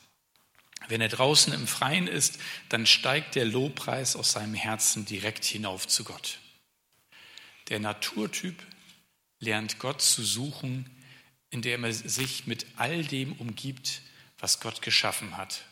Wenn 0.88 1.02
er 1.02 1.10
draußen 1.10 1.54
im 1.54 1.68
Freien 1.68 2.08
ist, 2.08 2.40
dann 2.70 2.86
steigt 2.86 3.36
der 3.36 3.46
Lobpreis 3.46 4.16
aus 4.16 4.32
seinem 4.32 4.56
Herzen 4.56 5.06
direkt 5.06 5.46
hinauf 5.46 5.88
zu 5.88 6.04
Gott. 6.04 6.40
Der 7.70 7.80
Naturtyp 7.80 8.62
lernt 9.40 9.80
Gott 9.80 10.02
zu 10.02 10.24
suchen, 10.24 10.90
indem 11.50 11.84
er 11.84 11.94
sich 11.94 12.48
mit 12.48 12.66
all 12.78 13.04
dem 13.04 13.34
umgibt, 13.34 14.02
was 14.40 14.60
Gott 14.60 14.82
geschaffen 14.82 15.38
hat. 15.38 15.66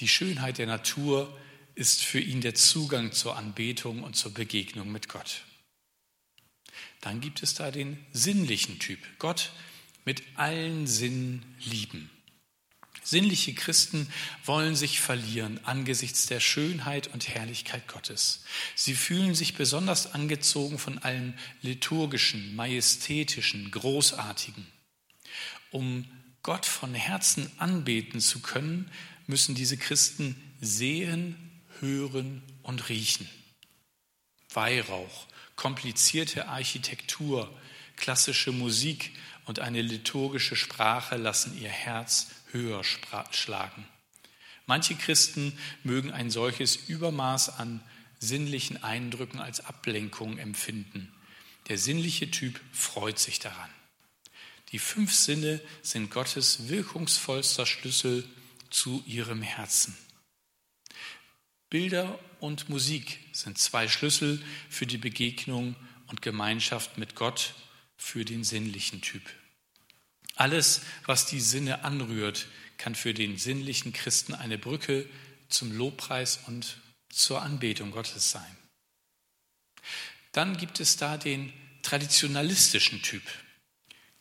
Die 0.00 0.08
Schönheit 0.08 0.58
der 0.58 0.66
Natur 0.66 1.36
ist 1.74 2.02
für 2.02 2.20
ihn 2.20 2.40
der 2.40 2.54
Zugang 2.54 3.12
zur 3.12 3.36
Anbetung 3.36 4.02
und 4.02 4.14
zur 4.14 4.34
Begegnung 4.34 4.90
mit 4.90 5.08
Gott. 5.08 5.44
Dann 7.00 7.20
gibt 7.20 7.42
es 7.42 7.54
da 7.54 7.70
den 7.70 8.04
sinnlichen 8.12 8.78
Typ. 8.78 8.98
Gott 9.18 9.52
mit 10.04 10.22
allen 10.36 10.86
Sinnen 10.86 11.56
lieben. 11.60 12.10
Sinnliche 13.02 13.54
Christen 13.54 14.08
wollen 14.44 14.76
sich 14.76 15.00
verlieren 15.00 15.64
angesichts 15.64 16.26
der 16.26 16.40
Schönheit 16.40 17.08
und 17.08 17.28
Herrlichkeit 17.28 17.88
Gottes. 17.88 18.44
Sie 18.74 18.94
fühlen 18.94 19.34
sich 19.34 19.54
besonders 19.54 20.12
angezogen 20.12 20.78
von 20.78 20.98
allem 20.98 21.34
liturgischen, 21.62 22.54
majestätischen, 22.54 23.70
großartigen. 23.70 24.66
Um 25.70 26.06
Gott 26.42 26.66
von 26.66 26.94
Herzen 26.94 27.50
anbeten 27.58 28.20
zu 28.20 28.40
können, 28.40 28.90
müssen 29.26 29.54
diese 29.54 29.76
Christen 29.76 30.36
sehen, 30.60 31.36
hören 31.80 32.42
und 32.62 32.88
riechen. 32.88 33.28
Weihrauch, 34.52 35.26
komplizierte 35.56 36.48
Architektur, 36.48 37.54
klassische 37.96 38.52
Musik 38.52 39.12
und 39.46 39.60
eine 39.60 39.82
liturgische 39.82 40.56
Sprache 40.56 41.16
lassen 41.16 41.60
ihr 41.60 41.68
Herz 41.68 42.28
höher 42.52 42.82
schlagen. 42.84 43.86
Manche 44.66 44.94
Christen 44.94 45.58
mögen 45.82 46.12
ein 46.12 46.30
solches 46.30 46.76
Übermaß 46.76 47.58
an 47.58 47.82
sinnlichen 48.18 48.82
Eindrücken 48.82 49.40
als 49.40 49.64
Ablenkung 49.64 50.38
empfinden. 50.38 51.12
Der 51.68 51.78
sinnliche 51.78 52.30
Typ 52.30 52.60
freut 52.72 53.18
sich 53.18 53.38
daran. 53.38 53.70
Die 54.72 54.78
fünf 54.78 55.12
Sinne 55.12 55.60
sind 55.82 56.10
Gottes 56.10 56.68
wirkungsvollster 56.68 57.66
Schlüssel 57.66 58.28
zu 58.70 59.02
ihrem 59.06 59.42
Herzen. 59.42 59.96
Bilder 61.68 62.18
und 62.40 62.68
Musik 62.68 63.18
sind 63.32 63.58
zwei 63.58 63.88
Schlüssel 63.88 64.42
für 64.68 64.86
die 64.86 64.98
Begegnung 64.98 65.76
und 66.06 66.22
Gemeinschaft 66.22 66.98
mit 66.98 67.14
Gott 67.14 67.54
für 67.96 68.24
den 68.24 68.44
sinnlichen 68.44 69.00
Typ. 69.00 69.22
Alles, 70.40 70.80
was 71.04 71.26
die 71.26 71.38
Sinne 71.38 71.84
anrührt, 71.84 72.46
kann 72.78 72.94
für 72.94 73.12
den 73.12 73.36
sinnlichen 73.36 73.92
Christen 73.92 74.32
eine 74.32 74.56
Brücke 74.56 75.06
zum 75.50 75.70
Lobpreis 75.70 76.40
und 76.46 76.78
zur 77.10 77.42
Anbetung 77.42 77.90
Gottes 77.90 78.30
sein. 78.30 78.56
Dann 80.32 80.56
gibt 80.56 80.80
es 80.80 80.96
da 80.96 81.18
den 81.18 81.52
traditionalistischen 81.82 83.02
Typ. 83.02 83.22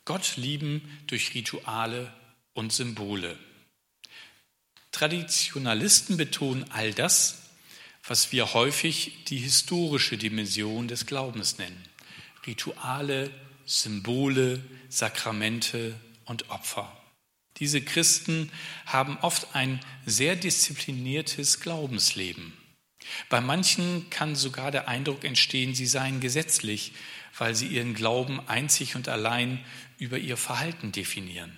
Gott 0.03 0.35
lieben 0.35 0.81
durch 1.07 1.33
Rituale 1.35 2.13
und 2.51 2.73
Symbole. 2.73 3.39
Traditionalisten 4.91 6.17
betonen 6.17 6.69
all 6.71 6.93
das, 6.93 7.43
was 8.03 8.33
wir 8.33 8.53
häufig 8.53 9.23
die 9.29 9.37
historische 9.37 10.17
Dimension 10.17 10.89
des 10.89 11.05
Glaubens 11.05 11.59
nennen. 11.59 11.81
Rituale, 12.45 13.31
Symbole, 13.65 14.61
Sakramente 14.89 15.95
und 16.29 16.49
Opfer. 16.49 16.95
Diese 17.57 17.81
Christen 17.81 18.51
haben 18.85 19.17
oft 19.17 19.53
ein 19.55 19.81
sehr 20.05 20.35
diszipliniertes 20.35 21.59
Glaubensleben. 21.59 22.53
Bei 23.27 23.41
manchen 23.41 24.09
kann 24.09 24.35
sogar 24.35 24.71
der 24.71 24.87
Eindruck 24.87 25.23
entstehen, 25.25 25.75
sie 25.75 25.87
seien 25.87 26.19
gesetzlich, 26.21 26.93
weil 27.37 27.55
sie 27.55 27.67
ihren 27.67 27.95
Glauben 27.95 28.39
einzig 28.47 28.95
und 28.95 29.09
allein 29.09 29.63
über 29.97 30.17
ihr 30.17 30.37
Verhalten 30.37 30.91
definieren. 30.91 31.57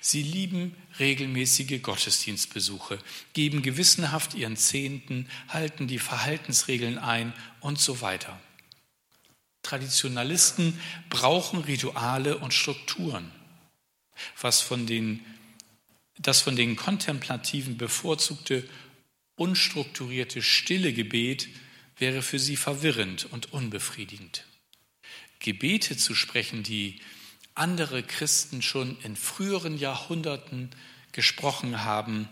Sie 0.00 0.22
lieben 0.22 0.76
regelmäßige 0.98 1.80
Gottesdienstbesuche, 1.82 2.98
geben 3.32 3.62
gewissenhaft 3.62 4.34
ihren 4.34 4.56
Zehnten, 4.56 5.28
halten 5.48 5.86
die 5.86 6.00
Verhaltensregeln 6.00 6.98
ein 6.98 7.32
und 7.60 7.80
so 7.80 8.00
weiter. 8.00 8.38
Traditionalisten 9.62 10.78
brauchen 11.10 11.60
Rituale 11.60 12.38
und 12.38 12.54
Strukturen 12.54 13.32
was 14.40 14.60
von 14.60 14.86
den, 14.86 15.24
das 16.18 16.40
von 16.40 16.56
den 16.56 16.76
Kontemplativen 16.76 17.78
bevorzugte, 17.78 18.68
unstrukturierte, 19.36 20.42
stille 20.42 20.92
Gebet 20.92 21.48
wäre 21.96 22.22
für 22.22 22.38
sie 22.38 22.56
verwirrend 22.56 23.26
und 23.32 23.52
unbefriedigend. 23.52 24.44
Gebete 25.40 25.96
zu 25.96 26.14
sprechen, 26.14 26.62
die 26.62 27.00
andere 27.54 28.02
Christen 28.02 28.62
schon 28.62 28.98
in 29.02 29.16
früheren 29.16 29.78
Jahrhunderten 29.78 30.70
gesprochen 31.12 31.84
haben, 31.84 32.28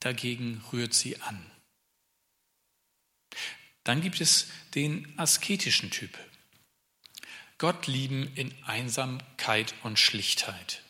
dagegen 0.00 0.62
rührt 0.72 0.94
sie 0.94 1.20
an. 1.20 1.44
Dann 3.84 4.00
gibt 4.00 4.20
es 4.20 4.48
den 4.74 5.12
asketischen 5.18 5.90
Typ. 5.90 6.18
Gott 7.58 7.86
lieben 7.86 8.30
in 8.34 8.52
Einsamkeit 8.64 9.74
und 9.82 9.98
Schlichtheit. 9.98 10.82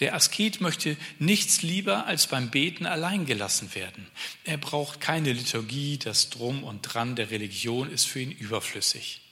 Der 0.00 0.14
Asket 0.14 0.60
möchte 0.60 0.96
nichts 1.18 1.62
lieber 1.62 2.06
als 2.06 2.26
beim 2.26 2.50
Beten 2.50 2.86
allein 2.86 3.26
gelassen 3.26 3.74
werden. 3.74 4.06
Er 4.44 4.56
braucht 4.56 5.00
keine 5.00 5.32
Liturgie, 5.32 5.98
das 5.98 6.30
Drum 6.30 6.64
und 6.64 6.82
Dran 6.82 7.16
der 7.16 7.30
Religion 7.30 7.90
ist 7.90 8.06
für 8.06 8.20
ihn 8.20 8.32
überflüssig. 8.32 9.22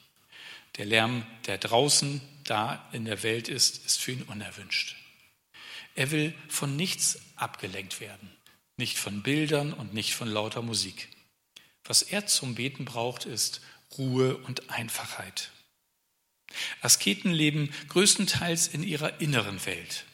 Der 0.77 0.85
Lärm, 0.85 1.25
der 1.47 1.57
draußen 1.57 2.21
da 2.43 2.87
in 2.91 3.05
der 3.05 3.23
Welt 3.23 3.47
ist, 3.47 3.85
ist 3.85 4.01
für 4.01 4.11
ihn 4.11 4.23
unerwünscht. 4.23 4.95
Er 5.95 6.11
will 6.11 6.33
von 6.49 6.75
nichts 6.75 7.19
abgelenkt 7.35 8.01
werden, 8.01 8.29
nicht 8.77 8.97
von 8.97 9.23
Bildern 9.23 9.73
und 9.73 9.93
nicht 9.93 10.13
von 10.13 10.27
lauter 10.27 10.61
Musik. 10.61 11.07
Was 11.85 12.01
er 12.01 12.27
zum 12.27 12.55
Beten 12.55 12.83
braucht, 12.83 13.25
ist 13.25 13.61
Ruhe 13.97 14.37
und 14.37 14.69
Einfachheit. 14.69 15.51
Asketen 16.81 17.31
leben 17.31 17.73
größtenteils 17.89 18.67
in 18.67 18.83
ihrer 18.83 19.21
inneren 19.21 19.65
Welt. 19.65 20.05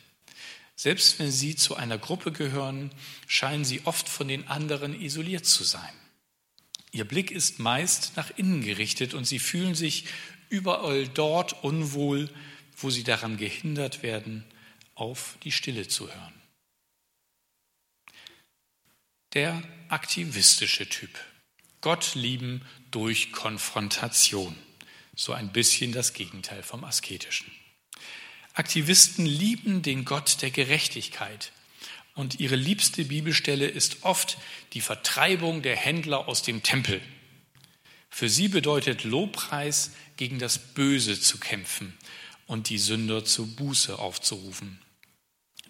Selbst 0.82 1.20
wenn 1.20 1.32
sie 1.32 1.56
zu 1.56 1.76
einer 1.76 2.00
Gruppe 2.00 2.32
gehören, 2.32 2.90
scheinen 3.28 3.66
sie 3.66 3.86
oft 3.86 4.10
von 4.10 4.28
den 4.28 4.48
anderen 4.48 5.00
isoliert 5.00 5.46
zu 5.46 5.64
sein. 5.64 5.94
Ihr 6.92 7.06
Blick 7.06 7.30
ist 7.30 7.60
meist 7.60 8.14
nach 8.16 8.32
innen 8.36 8.64
gerichtet 8.64 9.14
und 9.14 9.26
sie 9.26 9.38
fühlen 9.38 9.76
sich 9.76 10.06
überall 10.50 11.08
dort 11.08 11.64
unwohl, 11.64 12.32
wo 12.76 12.90
sie 12.90 13.04
daran 13.04 13.38
gehindert 13.38 14.02
werden, 14.02 14.44
auf 14.96 15.38
die 15.44 15.52
Stille 15.52 15.88
zu 15.88 16.08
hören. 16.08 16.42
Der 19.34 19.62
aktivistische 19.88 20.90
Typ. 20.90 21.12
Gott 21.82 22.16
lieben 22.16 22.66
durch 22.90 23.32
Konfrontation. 23.32 24.56
So 25.16 25.34
ein 25.34 25.54
bisschen 25.54 25.92
das 25.92 26.14
Gegenteil 26.14 26.64
vom 26.64 26.84
asketischen. 26.84 27.52
Aktivisten 28.54 29.26
lieben 29.26 29.82
den 29.82 30.06
Gott 30.06 30.42
der 30.42 30.52
Gerechtigkeit. 30.52 31.52
Und 32.14 32.40
ihre 32.40 32.56
liebste 32.58 33.06
Bibelstelle 33.06 33.68
ist 33.68 34.04
oft 34.04 34.38
die 34.74 34.82
Vertreibung 34.82 35.62
der 35.62 35.78
Händler 35.78 36.28
aus 36.28 36.42
dem 36.42 36.62
Tempel. 36.62 37.02
Für 38.10 38.30
sie 38.30 38.50
bedeutet 38.50 39.06
Lobpreis, 39.06 39.92
gegen 40.18 40.38
das 40.38 40.60
Böse 40.60 41.20
zu 41.20 41.40
kämpfen 41.40 41.98
und 42.46 42.70
die 42.70 42.78
Sünder 42.78 43.26
zur 43.26 43.48
Buße 43.48 43.98
aufzurufen. 43.98 44.80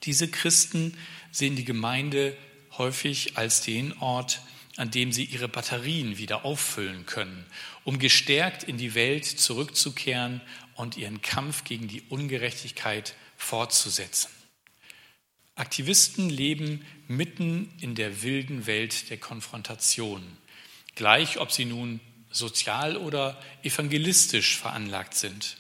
Diese 0.04 0.28
Christen 0.28 0.98
sehen 1.32 1.56
die 1.56 1.64
Gemeinde 1.64 2.36
häufig 2.78 3.38
als 3.38 3.62
den 3.62 3.94
Ort, 4.00 4.42
an 4.76 4.92
dem 4.92 5.14
sie 5.14 5.24
ihre 5.24 5.48
Batterien 5.48 6.18
wieder 6.18 6.44
auffüllen 6.44 7.06
können, 7.06 7.46
um 7.84 8.00
gestärkt 8.00 8.64
in 8.64 8.78
die 8.78 8.94
Welt 8.96 9.26
zurückzukehren 9.26 10.42
und 10.82 10.98
ihren 10.98 11.22
Kampf 11.22 11.64
gegen 11.64 11.88
die 11.88 12.02
Ungerechtigkeit 12.10 13.14
fortzusetzen. 13.38 14.32
Aktivisten 15.54 16.28
leben 16.28 16.84
mitten 17.08 17.72
in 17.80 17.94
der 17.94 18.24
wilden 18.24 18.66
Welt 18.66 19.12
der 19.12 19.18
Konfrontation, 19.18 20.26
gleich 20.96 21.38
ob 21.38 21.52
sie 21.52 21.66
nun 21.66 22.00
sozial 22.32 22.98
oder 22.98 23.40
evangelistisch 23.62 24.58
veranlagt 24.58 25.14
sind. 25.14 25.58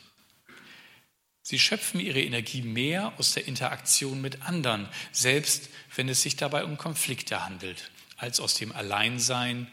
Sie 1.44 1.60
schöpfen 1.60 2.00
ihre 2.00 2.22
Energie 2.22 2.64
mehr 2.64 3.14
aus 3.20 3.36
der 3.36 3.48
Interaktion 3.48 4.22
mit 4.22 4.42
anderen, 4.42 4.90
selbst 5.12 5.70
wenn 5.96 6.10
es 6.10 6.24
sich 6.24 6.36
dabei 6.36 6.64
um 6.64 6.80
Konflikte 6.80 7.46
handelt, 7.46 7.92
als 8.18 8.40
aus 8.40 8.56
dem 8.56 8.72
Alleinsein 8.72 9.70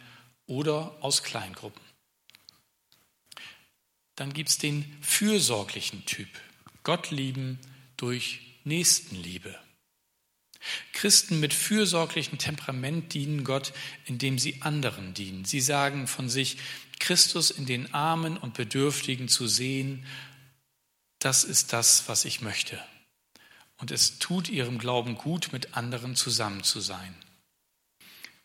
oder 0.47 0.95
aus 1.01 1.23
Kleingruppen. 1.23 1.88
Dann 4.19 4.33
gibt 4.33 4.49
es 4.49 4.59
den 4.59 4.85
fürsorglichen 5.01 6.05
Typ. 6.05 6.29
Gott 6.83 7.13
lieben 7.13 7.61
durch 7.97 8.41
Nächstenliebe. 8.65 9.57
Christen 10.93 11.39
mit 11.39 11.55
fürsorglichem 11.55 12.37
Temperament 12.37 13.15
dienen 13.15 13.45
Gott, 13.45 13.73
indem 14.07 14.41
sie 14.41 14.61
anderen 14.61 15.15
dienen. 15.15 15.45
Sie 15.45 15.61
sagen 15.61 16.09
von 16.09 16.29
sich, 16.29 16.57
Christus 16.99 17.53
in 17.53 17.65
den 17.65 17.95
Armen 17.95 18.37
und 18.37 18.55
Bedürftigen 18.55 19.29
zu 19.29 19.47
sehen, 19.47 20.05
das 21.21 21.45
ist 21.45 21.73
das, 21.73 22.09
was 22.09 22.25
ich 22.25 22.41
möchte. 22.41 22.83
Und 23.77 23.93
es 23.93 24.19
tut 24.19 24.49
ihrem 24.49 24.79
Glauben 24.79 25.15
gut, 25.15 25.53
mit 25.53 25.77
anderen 25.77 26.17
zusammen 26.17 26.65
zu 26.65 26.81
sein. 26.81 27.15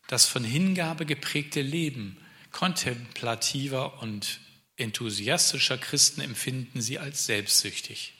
Das 0.05 0.27
von 0.27 0.43
Hingabe 0.43 1.07
geprägte 1.07 1.63
Leben 1.63 2.23
kontemplativer 2.51 4.03
und 4.03 4.39
enthusiastischer 4.77 5.77
Christen 5.77 6.21
empfinden 6.21 6.81
sie 6.81 6.99
als 6.99 7.25
selbstsüchtig. 7.25 8.13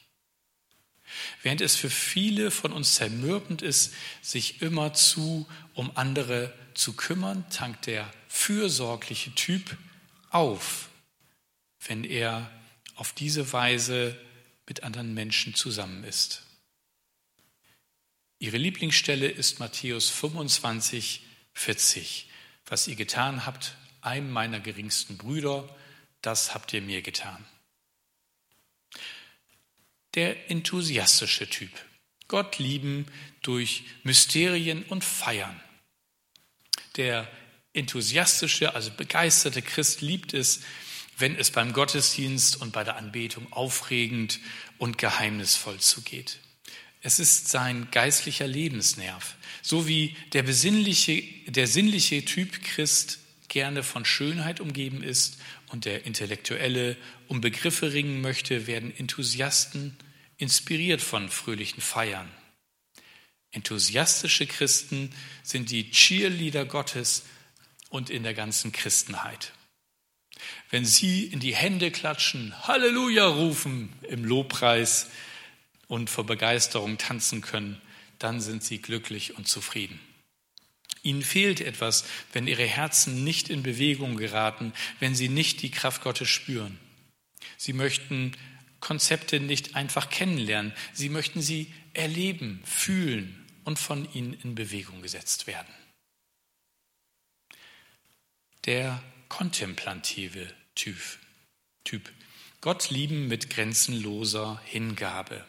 Während 1.42 1.60
es 1.60 1.76
für 1.76 1.90
viele 1.90 2.50
von 2.50 2.72
uns 2.72 2.94
zermürbend 2.94 3.62
ist, 3.62 3.92
sich 4.22 4.62
immerzu 4.62 5.46
um 5.74 5.96
andere 5.96 6.52
zu 6.74 6.94
kümmern, 6.94 7.48
tankt 7.50 7.86
der 7.86 8.10
fürsorgliche 8.28 9.34
Typ 9.34 9.76
auf, 10.30 10.88
wenn 11.86 12.04
er 12.04 12.50
auf 12.96 13.12
diese 13.12 13.52
Weise 13.52 14.18
mit 14.66 14.82
anderen 14.82 15.14
Menschen 15.14 15.54
zusammen 15.54 16.04
ist. 16.04 16.42
Ihre 18.38 18.56
Lieblingsstelle 18.56 19.28
ist 19.28 19.60
Matthäus 19.60 20.10
25, 20.10 21.22
40. 21.52 22.28
Was 22.66 22.88
ihr 22.88 22.96
getan 22.96 23.46
habt, 23.46 23.76
einem 24.00 24.30
meiner 24.30 24.60
geringsten 24.60 25.16
Brüder, 25.16 25.68
das 26.26 26.54
habt 26.54 26.72
ihr 26.72 26.82
mir 26.82 27.02
getan. 27.02 27.44
Der 30.14 30.50
enthusiastische 30.50 31.48
Typ. 31.48 31.70
Gott 32.28 32.58
lieben 32.58 33.06
durch 33.42 33.84
Mysterien 34.04 34.84
und 34.84 35.04
Feiern. 35.04 35.60
Der 36.96 37.28
enthusiastische, 37.72 38.74
also 38.74 38.90
begeisterte 38.92 39.60
Christ 39.60 40.00
liebt 40.00 40.32
es, 40.32 40.60
wenn 41.18 41.36
es 41.36 41.50
beim 41.50 41.72
Gottesdienst 41.72 42.60
und 42.60 42.72
bei 42.72 42.84
der 42.84 42.96
Anbetung 42.96 43.52
aufregend 43.52 44.40
und 44.78 44.98
geheimnisvoll 44.98 45.78
zugeht. 45.78 46.38
Es 47.02 47.18
ist 47.18 47.48
sein 47.48 47.88
geistlicher 47.90 48.46
Lebensnerv, 48.46 49.36
so 49.60 49.86
wie 49.86 50.16
der 50.32 50.42
besinnliche, 50.42 51.22
der 51.46 51.66
sinnliche 51.66 52.24
Typ 52.24 52.62
Christ 52.62 53.18
gerne 53.48 53.82
von 53.82 54.04
Schönheit 54.04 54.60
umgeben 54.60 55.02
ist 55.02 55.38
und 55.74 55.86
der 55.86 56.06
Intellektuelle 56.06 56.96
um 57.26 57.40
Begriffe 57.40 57.92
ringen 57.92 58.20
möchte, 58.20 58.68
werden 58.68 58.96
Enthusiasten 58.96 59.96
inspiriert 60.36 61.02
von 61.02 61.28
fröhlichen 61.28 61.80
Feiern. 61.80 62.30
Enthusiastische 63.50 64.46
Christen 64.46 65.10
sind 65.42 65.72
die 65.72 65.90
Cheerleader 65.90 66.64
Gottes 66.64 67.24
und 67.88 68.08
in 68.08 68.22
der 68.22 68.34
ganzen 68.34 68.70
Christenheit. 68.70 69.52
Wenn 70.70 70.84
sie 70.84 71.24
in 71.24 71.40
die 71.40 71.56
Hände 71.56 71.90
klatschen, 71.90 72.54
Halleluja 72.68 73.26
rufen 73.26 73.92
im 74.02 74.24
Lobpreis 74.24 75.08
und 75.88 76.08
vor 76.08 76.24
Begeisterung 76.24 76.98
tanzen 76.98 77.40
können, 77.40 77.82
dann 78.20 78.40
sind 78.40 78.62
sie 78.62 78.80
glücklich 78.80 79.36
und 79.36 79.48
zufrieden. 79.48 79.98
Ihnen 81.04 81.22
fehlt 81.22 81.60
etwas, 81.60 82.04
wenn 82.32 82.48
ihre 82.48 82.66
Herzen 82.66 83.22
nicht 83.22 83.48
in 83.48 83.62
Bewegung 83.62 84.16
geraten, 84.16 84.72
wenn 84.98 85.14
sie 85.14 85.28
nicht 85.28 85.62
die 85.62 85.70
Kraft 85.70 86.02
Gottes 86.02 86.28
spüren. 86.28 86.78
Sie 87.56 87.72
möchten 87.72 88.32
Konzepte 88.80 89.38
nicht 89.38 89.76
einfach 89.76 90.10
kennenlernen, 90.10 90.72
sie 90.92 91.08
möchten 91.08 91.40
sie 91.40 91.72
erleben, 91.92 92.60
fühlen 92.64 93.46
und 93.64 93.78
von 93.78 94.12
ihnen 94.12 94.34
in 94.42 94.56
Bewegung 94.56 95.00
gesetzt 95.02 95.46
werden 95.46 95.72
der 98.66 99.02
kontemplative 99.28 100.52
Typ. 100.74 100.96
typ. 101.84 102.10
Gott 102.60 102.90
lieben 102.90 103.28
mit 103.28 103.50
grenzenloser 103.50 104.60
Hingabe. 104.64 105.44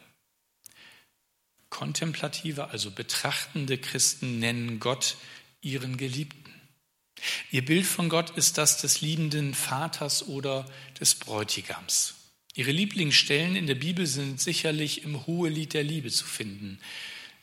Kontemplative, 1.69 2.69
also 2.69 2.91
betrachtende 2.91 3.77
Christen 3.77 4.39
nennen 4.39 4.79
Gott 4.79 5.17
ihren 5.65 5.97
Geliebten. 5.97 6.53
Ihr 7.51 7.65
Bild 7.65 7.85
von 7.85 8.07
Gott 8.07 8.31
ist 8.37 8.57
das 8.57 8.77
des 8.77 9.01
liebenden 9.01 9.53
Vaters 9.53 10.27
oder 10.27 10.65
des 10.99 11.15
Bräutigams. 11.15 12.13
Ihre 12.53 12.71
Lieblingsstellen 12.71 13.55
in 13.55 13.67
der 13.67 13.75
Bibel 13.75 14.05
sind 14.05 14.39
sicherlich 14.39 15.03
im 15.03 15.25
Hohelied 15.25 15.73
der 15.73 15.83
Liebe 15.83 16.09
zu 16.09 16.25
finden, 16.25 16.79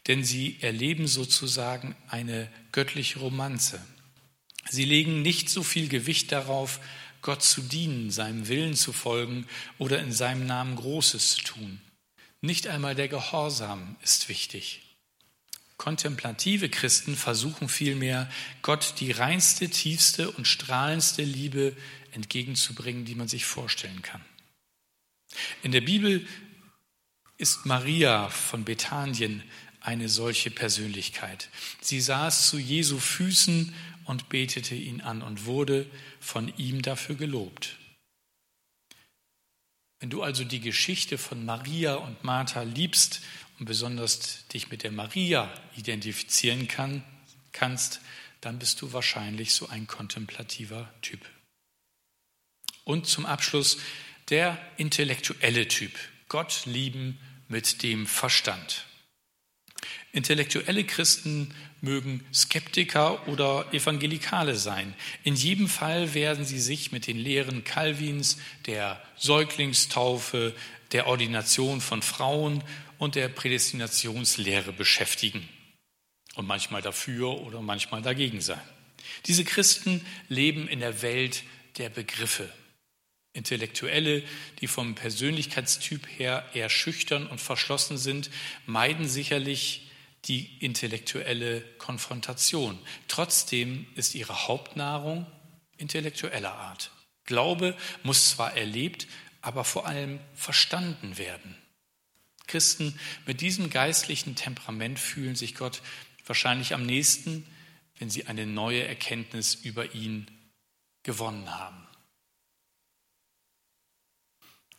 denn 0.07 0.25
sie 0.25 0.57
erleben 0.61 1.07
sozusagen 1.07 1.95
eine 2.09 2.49
göttliche 2.71 3.19
Romanze. 3.19 3.81
Sie 4.71 4.85
legen 4.85 5.23
nicht 5.23 5.51
so 5.51 5.63
viel 5.63 5.89
Gewicht 5.89 6.33
darauf, 6.33 6.81
Gott 7.21 7.43
zu 7.43 7.61
dienen, 7.61 8.11
seinem 8.11 8.49
Willen 8.49 8.75
zu 8.75 8.93
folgen 8.93 9.47
oder 9.79 10.01
in 10.01 10.13
seinem 10.13 10.47
Namen 10.47 10.77
Großes 10.77 11.37
zu 11.37 11.43
tun. 11.43 11.81
Nicht 12.41 12.67
einmal 12.67 12.95
der 12.95 13.09
Gehorsam 13.09 13.97
ist 14.03 14.29
wichtig. 14.29 14.81
Kontemplative 15.83 16.69
Christen 16.69 17.17
versuchen 17.17 17.69
vielmehr, 17.69 18.31
Gott 18.63 18.95
die 19.01 19.11
reinste, 19.11 19.69
tiefste 19.69 20.31
und 20.31 20.47
strahlendste 20.47 21.25
Liebe 21.25 21.77
entgegenzubringen, 22.13 23.05
die 23.05 23.17
man 23.17 23.27
sich 23.27 23.45
vorstellen 23.45 24.01
kann. 24.01 24.21
In 25.65 25.73
der 25.73 25.81
Bibel 25.81 26.25
ist 27.37 27.67
Maria 27.67 28.29
von 28.29 28.65
Bethanien 28.65 29.43
eine 29.81 30.09
solche 30.09 30.53
Persönlichkeit. 30.53 31.49
Sie 31.81 32.01
saß 32.01 32.49
zu 32.49 32.59
Jesu 32.59 33.01
Füßen 33.01 33.75
und 34.05 34.29
betete 34.29 34.77
ihn 34.77 35.01
an 35.01 35.21
und 35.21 35.47
wurde 35.47 35.91
von 36.21 36.57
ihm 36.59 36.83
dafür 36.83 37.17
gelobt. 37.17 37.77
Wenn 39.99 40.11
du 40.11 40.23
also 40.23 40.45
die 40.45 40.61
Geschichte 40.61 41.19
von 41.19 41.45
Maria 41.45 41.95
und 41.95 42.23
Martha 42.23 42.63
liebst 42.63 43.21
und 43.59 43.67
besonders 43.67 44.47
dich 44.49 44.71
mit 44.71 44.83
der 44.83 44.93
Maria 44.93 45.53
identifizieren 45.77 46.69
kann, 46.69 47.05
kannst, 47.53 48.01
dann 48.41 48.59
bist 48.59 48.81
du 48.83 48.93
wahrscheinlich 48.93 49.53
so 49.53 49.69
ein 49.69 49.87
kontemplativer 49.87 50.93
Typ. 51.01 51.21
Und 52.85 53.07
zum 53.07 53.27
Abschluss 53.27 53.79
der 54.31 54.59
intellektuelle 54.77 55.69
Typ. 55.69 55.93
Gott 56.29 56.63
lieben 56.65 57.19
mit 57.49 57.83
dem 57.83 58.07
Verstand. 58.07 58.87
Intellektuelle 60.13 60.85
Christen 60.85 61.55
mögen 61.81 62.25
Skeptiker 62.33 63.27
oder 63.29 63.67
Evangelikale 63.73 64.57
sein. 64.57 64.95
In 65.25 65.35
jedem 65.35 65.69
Fall 65.69 66.15
werden 66.15 66.45
sie 66.45 66.61
sich 66.61 66.93
mit 66.93 67.07
den 67.07 67.19
Lehren 67.19 67.65
Calvins, 67.65 68.39
der 68.67 69.03
Säuglingstaufe, 69.17 70.55
der 70.93 71.07
Ordination 71.07 71.81
von 71.81 72.03
Frauen 72.03 72.63
und 73.03 73.17
der 73.17 73.29
Prädestinationslehre 73.29 74.73
beschäftigen 74.73 75.49
und 76.37 76.47
manchmal 76.47 76.83
dafür 76.83 77.41
oder 77.41 77.61
manchmal 77.61 78.01
dagegen 78.01 78.41
sein. 78.41 78.63
Diese 79.27 79.45
Christen 79.45 80.07
leben 80.29 80.69
in 80.69 80.79
der 80.79 81.03
Welt 81.03 81.43
der 81.79 81.89
Begriffe. 81.89 82.49
Intellektuelle, 83.33 84.23
die 84.61 84.69
vom 84.69 84.95
Persönlichkeitstyp 84.95 86.07
her 86.17 86.49
eher 86.55 86.69
schüchtern 86.69 87.27
und 87.27 87.41
verschlossen 87.41 87.99
sind, 87.99 88.31
meiden 88.67 89.09
sicherlich 89.09 89.91
die 90.27 90.59
intellektuelle 90.61 91.63
Konfrontation. 91.79 92.79
Trotzdem 93.09 93.85
ist 93.97 94.15
ihre 94.15 94.47
Hauptnahrung 94.47 95.27
intellektueller 95.77 96.55
Art. 96.55 96.93
Glaube 97.25 97.77
muss 98.05 98.31
zwar 98.31 98.57
erlebt, 98.57 99.09
aber 99.41 99.65
vor 99.65 99.87
allem 99.87 100.21
verstanden 100.37 101.19
werden. 101.19 101.62
Christen 102.53 102.99
mit 103.25 103.41
diesem 103.41 103.71
geistlichen 103.71 104.35
Temperament 104.35 104.99
fühlen 104.99 105.37
sich 105.37 105.55
Gott 105.55 105.81
wahrscheinlich 106.27 106.75
am 106.75 106.85
nächsten, 106.85 107.47
wenn 107.99 108.11
sie 108.11 108.27
eine 108.27 108.47
neue 108.47 108.87
Erkenntnis 108.87 109.55
über 109.55 109.95
ihn 109.95 110.31
gewonnen 111.03 111.51
haben. 111.59 111.87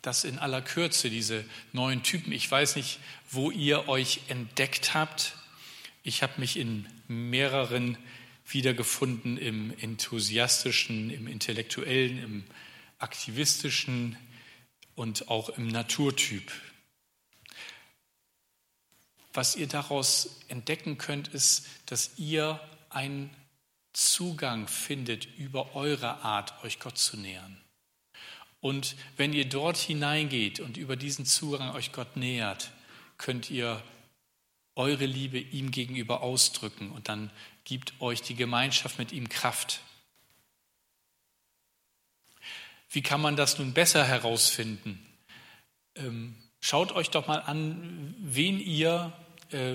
Das 0.04 0.24
in 0.24 0.38
aller 0.38 0.62
Kürze, 0.62 1.10
diese 1.10 1.44
neuen 1.72 2.04
Typen. 2.04 2.32
Ich 2.32 2.50
weiß 2.50 2.76
nicht, 2.76 3.00
wo 3.32 3.50
ihr 3.50 3.88
euch 3.88 4.20
entdeckt 4.28 4.94
habt. 4.94 5.36
Ich 6.04 6.22
habe 6.22 6.40
mich 6.40 6.58
in 6.58 6.88
mehreren 7.08 7.98
wiedergefunden, 8.46 9.38
im 9.38 9.74
enthusiastischen, 9.80 11.10
im 11.10 11.26
intellektuellen, 11.26 12.20
im 12.22 12.44
aktivistischen 13.00 14.16
und 14.94 15.30
auch 15.30 15.50
im 15.58 15.70
Naturtyp. 15.70 16.52
Was 19.34 19.56
ihr 19.56 19.68
daraus 19.68 20.40
entdecken 20.48 20.98
könnt, 20.98 21.28
ist, 21.30 21.66
dass 21.88 22.18
ihr 22.18 22.60
einen 22.90 23.36
Zugang 23.92 24.68
findet 24.68 25.26
über 25.38 25.76
eure 25.76 26.22
Art, 26.22 26.64
euch 26.64 26.80
Gott 26.80 26.98
zu 26.98 27.18
nähern. 27.18 27.58
Und 28.62 28.96
wenn 29.18 29.34
ihr 29.34 29.46
dort 29.46 29.78
hineingeht 29.78 30.60
und 30.60 30.78
über 30.78 30.96
diesen 30.96 31.26
Zugang 31.26 31.76
euch 31.76 31.92
Gott 31.92 32.16
nähert, 32.16 32.72
könnt 33.18 33.50
ihr 33.50 33.84
eure 34.76 35.06
Liebe 35.06 35.40
ihm 35.40 35.72
gegenüber 35.72 36.22
ausdrücken 36.22 36.92
und 36.92 37.10
dann 37.10 37.30
gibt 37.66 38.00
euch 38.02 38.22
die 38.22 38.36
Gemeinschaft 38.36 38.98
mit 38.98 39.12
ihm 39.12 39.30
Kraft. 39.30 39.82
Wie 42.90 43.02
kann 43.02 43.22
man 43.22 43.36
das 43.36 43.58
nun 43.58 43.74
besser 43.74 44.06
herausfinden? 44.06 45.04
Ähm, 45.96 46.36
schaut 46.60 46.92
euch 46.92 47.10
doch 47.10 47.28
mal 47.28 47.40
an, 47.40 48.16
wen 48.20 48.60
ihr 48.60 49.14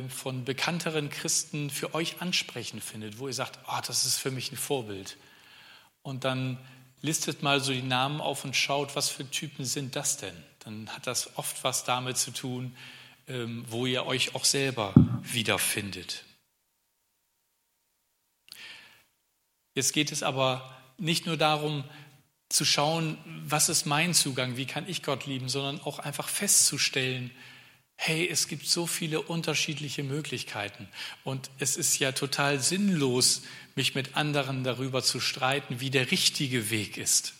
von 0.09 0.45
bekannteren 0.45 1.11
Christen 1.11 1.71
für 1.71 1.95
euch 1.95 2.21
ansprechend 2.21 2.83
findet, 2.83 3.19
wo 3.19 3.29
ihr 3.29 3.35
sagt, 3.35 3.59
oh, 3.69 3.81
das 3.87 4.05
ist 4.07 4.19
für 4.19 4.31
mich 4.31 4.53
ein 4.53 4.57
Vorbild. 4.57 5.17
Und 6.03 6.25
dann 6.25 6.59
listet 7.01 7.43
mal 7.43 7.61
so 7.61 7.73
die 7.73 7.83
Namen 7.83 8.21
auf 8.21 8.45
und 8.45 8.57
schaut, 8.57 8.97
was 8.97 9.09
für 9.09 9.29
Typen 9.31 9.64
sind 9.64 9.97
das 9.97 10.17
denn? 10.17 10.37
Dann 10.61 10.88
hat 10.91 11.07
das 11.07 11.37
oft 11.37 11.62
was 11.64 11.85
damit 11.85 12.17
zu 12.17 12.31
tun, 12.31 12.77
ähm, 13.27 13.64
wo 13.69 13.87
ihr 13.87 14.07
euch 14.07 14.35
auch 14.35 14.45
selber 14.45 14.93
wiederfindet. 15.23 16.25
Jetzt 19.75 19.93
geht 19.93 20.11
es 20.11 20.23
aber 20.23 20.77
nicht 20.97 21.27
nur 21.27 21.37
darum, 21.37 21.85
zu 22.49 22.64
schauen, 22.64 23.19
was 23.47 23.69
ist 23.69 23.85
mein 23.85 24.14
Zugang, 24.14 24.57
wie 24.57 24.67
kann 24.67 24.88
ich 24.88 25.03
Gott 25.03 25.27
lieben, 25.27 25.49
sondern 25.49 25.81
auch 25.83 25.99
einfach 25.99 26.29
festzustellen, 26.29 27.31
hey, 28.00 28.28
es 28.30 28.46
gibt 28.46 28.66
so 28.66 28.87
viele 28.87 29.20
unterschiedliche 29.20 30.04
Möglichkeiten. 30.04 30.88
Und 31.24 31.50
es 31.58 31.76
ist 31.76 31.98
ja 31.98 32.12
total 32.12 32.61
sinnlos, 32.61 33.42
mich 33.74 33.96
mit 33.96 34.16
anderen 34.16 34.62
darüber 34.62 35.02
zu 35.02 35.18
streiten, 35.18 35.80
wie 35.80 35.90
der 35.90 36.12
richtige 36.12 36.70
Weg 36.70 36.96
ist. 36.96 37.34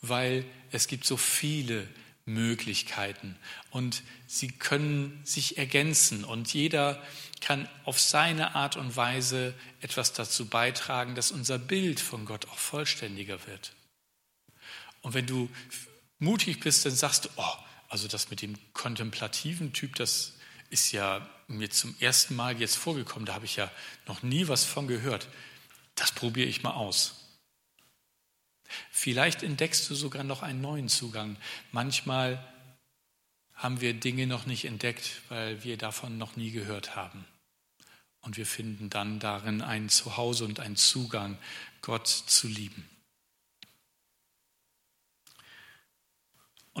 Weil 0.00 0.46
es 0.72 0.88
gibt 0.88 1.04
so 1.04 1.18
viele 1.18 1.86
Möglichkeiten 2.24 3.36
und 3.70 4.02
sie 4.26 4.48
können 4.48 5.20
sich 5.24 5.58
ergänzen 5.58 6.24
und 6.24 6.52
jeder 6.54 7.02
kann 7.40 7.68
auf 7.84 8.00
seine 8.00 8.54
Art 8.54 8.76
und 8.76 8.96
Weise 8.96 9.54
etwas 9.80 10.12
dazu 10.14 10.46
beitragen, 10.46 11.14
dass 11.14 11.32
unser 11.32 11.58
Bild 11.58 12.00
von 12.00 12.24
Gott 12.24 12.46
auch 12.48 12.58
vollständiger 12.58 13.46
wird. 13.46 13.72
Und 15.02 15.14
wenn 15.14 15.26
du 15.26 15.50
mutig 16.18 16.60
bist, 16.60 16.86
dann 16.86 16.94
sagst 16.94 17.26
du, 17.26 17.28
oh, 17.36 17.54
also 17.90 18.08
das 18.08 18.30
mit 18.30 18.40
dem 18.40 18.56
kontemplativen 18.72 19.72
Typ, 19.72 19.96
das 19.96 20.34
ist 20.70 20.92
ja 20.92 21.28
mir 21.48 21.70
zum 21.70 21.94
ersten 21.98 22.36
Mal 22.36 22.58
jetzt 22.60 22.76
vorgekommen, 22.76 23.26
da 23.26 23.34
habe 23.34 23.44
ich 23.44 23.56
ja 23.56 23.70
noch 24.06 24.22
nie 24.22 24.48
was 24.48 24.64
von 24.64 24.86
gehört. 24.86 25.28
Das 25.96 26.12
probiere 26.12 26.48
ich 26.48 26.62
mal 26.62 26.72
aus. 26.72 27.16
Vielleicht 28.90 29.42
entdeckst 29.42 29.90
du 29.90 29.96
sogar 29.96 30.22
noch 30.22 30.42
einen 30.42 30.60
neuen 30.60 30.88
Zugang. 30.88 31.36
Manchmal 31.72 32.42
haben 33.54 33.80
wir 33.80 33.92
Dinge 33.92 34.28
noch 34.28 34.46
nicht 34.46 34.64
entdeckt, 34.64 35.22
weil 35.28 35.64
wir 35.64 35.76
davon 35.76 36.16
noch 36.16 36.36
nie 36.36 36.52
gehört 36.52 36.94
haben. 36.94 37.24
Und 38.20 38.36
wir 38.36 38.46
finden 38.46 38.90
dann 38.90 39.18
darin 39.18 39.62
ein 39.62 39.88
Zuhause 39.88 40.44
und 40.44 40.60
einen 40.60 40.76
Zugang, 40.76 41.38
Gott 41.82 42.06
zu 42.06 42.46
lieben. 42.46 42.88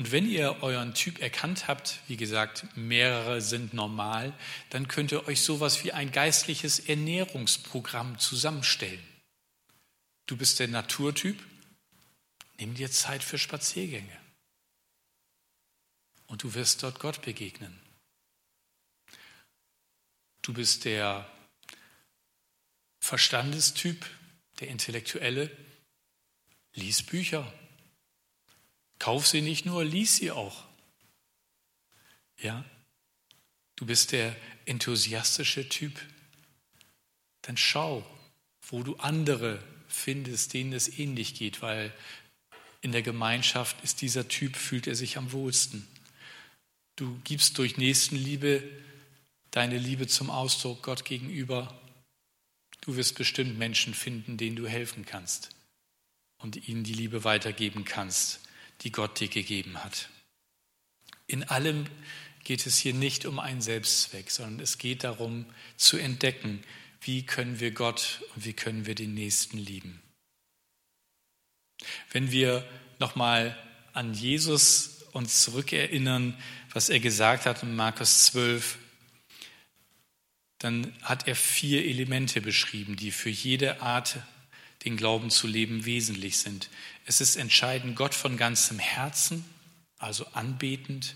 Und 0.00 0.12
wenn 0.12 0.26
ihr 0.26 0.62
euren 0.62 0.94
Typ 0.94 1.20
erkannt 1.20 1.68
habt, 1.68 2.00
wie 2.08 2.16
gesagt, 2.16 2.64
mehrere 2.74 3.42
sind 3.42 3.74
normal, 3.74 4.32
dann 4.70 4.88
könnt 4.88 5.12
ihr 5.12 5.28
euch 5.28 5.42
sowas 5.42 5.84
wie 5.84 5.92
ein 5.92 6.10
geistliches 6.10 6.78
Ernährungsprogramm 6.78 8.18
zusammenstellen. 8.18 9.06
Du 10.24 10.38
bist 10.38 10.58
der 10.58 10.68
Naturtyp, 10.68 11.38
nimm 12.58 12.72
dir 12.72 12.90
Zeit 12.90 13.22
für 13.22 13.36
Spaziergänge. 13.36 14.18
Und 16.28 16.44
du 16.44 16.54
wirst 16.54 16.82
dort 16.82 16.98
Gott 16.98 17.20
begegnen. 17.20 17.78
Du 20.40 20.54
bist 20.54 20.86
der 20.86 21.30
Verstandestyp, 23.00 24.06
der 24.60 24.68
Intellektuelle, 24.68 25.54
lies 26.72 27.02
Bücher. 27.02 27.52
Kauf 29.00 29.26
sie 29.26 29.40
nicht 29.40 29.64
nur, 29.64 29.82
lies 29.82 30.16
sie 30.16 30.30
auch. 30.30 30.62
Ja? 32.38 32.64
Du 33.74 33.86
bist 33.86 34.12
der 34.12 34.36
enthusiastische 34.66 35.68
Typ. 35.68 35.98
Dann 37.42 37.56
schau, 37.56 38.06
wo 38.60 38.82
du 38.82 38.96
andere 38.96 39.64
findest, 39.88 40.52
denen 40.52 40.74
es 40.74 40.98
ähnlich 40.98 41.34
geht, 41.34 41.62
weil 41.62 41.92
in 42.82 42.92
der 42.92 43.00
Gemeinschaft 43.00 43.82
ist 43.82 44.02
dieser 44.02 44.28
Typ, 44.28 44.54
fühlt 44.54 44.86
er 44.86 44.94
sich 44.94 45.16
am 45.16 45.32
wohlsten. 45.32 45.88
Du 46.96 47.18
gibst 47.24 47.56
durch 47.56 47.78
Nächstenliebe 47.78 48.62
deine 49.50 49.78
Liebe 49.78 50.08
zum 50.08 50.28
Ausdruck 50.28 50.82
Gott 50.82 51.06
gegenüber. 51.06 51.80
Du 52.82 52.96
wirst 52.96 53.14
bestimmt 53.14 53.58
Menschen 53.58 53.94
finden, 53.94 54.36
denen 54.36 54.56
du 54.56 54.68
helfen 54.68 55.06
kannst 55.06 55.56
und 56.36 56.68
ihnen 56.68 56.84
die 56.84 56.92
Liebe 56.92 57.24
weitergeben 57.24 57.86
kannst 57.86 58.40
die 58.82 58.92
Gott 58.92 59.20
dir 59.20 59.28
gegeben 59.28 59.82
hat. 59.82 60.08
In 61.26 61.44
allem 61.44 61.86
geht 62.44 62.66
es 62.66 62.78
hier 62.78 62.94
nicht 62.94 63.26
um 63.26 63.38
einen 63.38 63.60
Selbstzweck, 63.60 64.30
sondern 64.30 64.60
es 64.60 64.78
geht 64.78 65.04
darum 65.04 65.46
zu 65.76 65.96
entdecken, 65.96 66.62
wie 67.02 67.24
können 67.24 67.60
wir 67.60 67.70
Gott 67.70 68.22
und 68.34 68.44
wie 68.44 68.52
können 68.52 68.86
wir 68.86 68.94
den 68.94 69.14
Nächsten 69.14 69.58
lieben. 69.58 70.02
Wenn 72.10 72.30
wir 72.30 72.66
nochmal 72.98 73.56
an 73.92 74.12
Jesus 74.14 75.02
uns 75.12 75.42
zurückerinnern, 75.42 76.36
was 76.72 76.88
er 76.88 77.00
gesagt 77.00 77.46
hat 77.46 77.62
in 77.62 77.74
Markus 77.74 78.26
12, 78.26 78.78
dann 80.58 80.92
hat 81.02 81.26
er 81.26 81.34
vier 81.34 81.84
Elemente 81.86 82.40
beschrieben, 82.40 82.96
die 82.96 83.10
für 83.10 83.30
jede 83.30 83.80
Art 83.80 84.18
den 84.84 84.96
Glauben 84.96 85.30
zu 85.30 85.46
leben, 85.46 85.84
wesentlich 85.84 86.38
sind. 86.38 86.70
Es 87.04 87.20
ist 87.20 87.36
entscheidend, 87.36 87.96
Gott 87.96 88.14
von 88.14 88.36
ganzem 88.36 88.78
Herzen, 88.78 89.44
also 89.98 90.26
anbetend, 90.32 91.14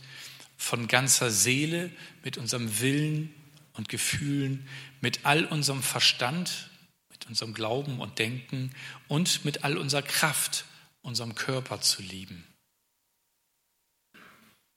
von 0.57 0.87
ganzer 0.87 1.31
Seele, 1.31 1.91
mit 2.23 2.37
unserem 2.37 2.81
Willen 2.81 3.35
und 3.73 3.89
Gefühlen, 3.89 4.69
mit 5.01 5.25
all 5.25 5.45
unserem 5.47 5.83
Verstand, 5.83 6.71
mit 7.11 7.27
unserem 7.27 7.55
Glauben 7.55 8.01
und 8.01 8.19
Denken 8.19 8.73
und 9.09 9.45
mit 9.45 9.65
all 9.65 9.79
unserer 9.79 10.03
Kraft, 10.03 10.67
unserem 11.03 11.35
Körper 11.35 11.81
zu 11.81 12.03
lieben. 12.03 12.45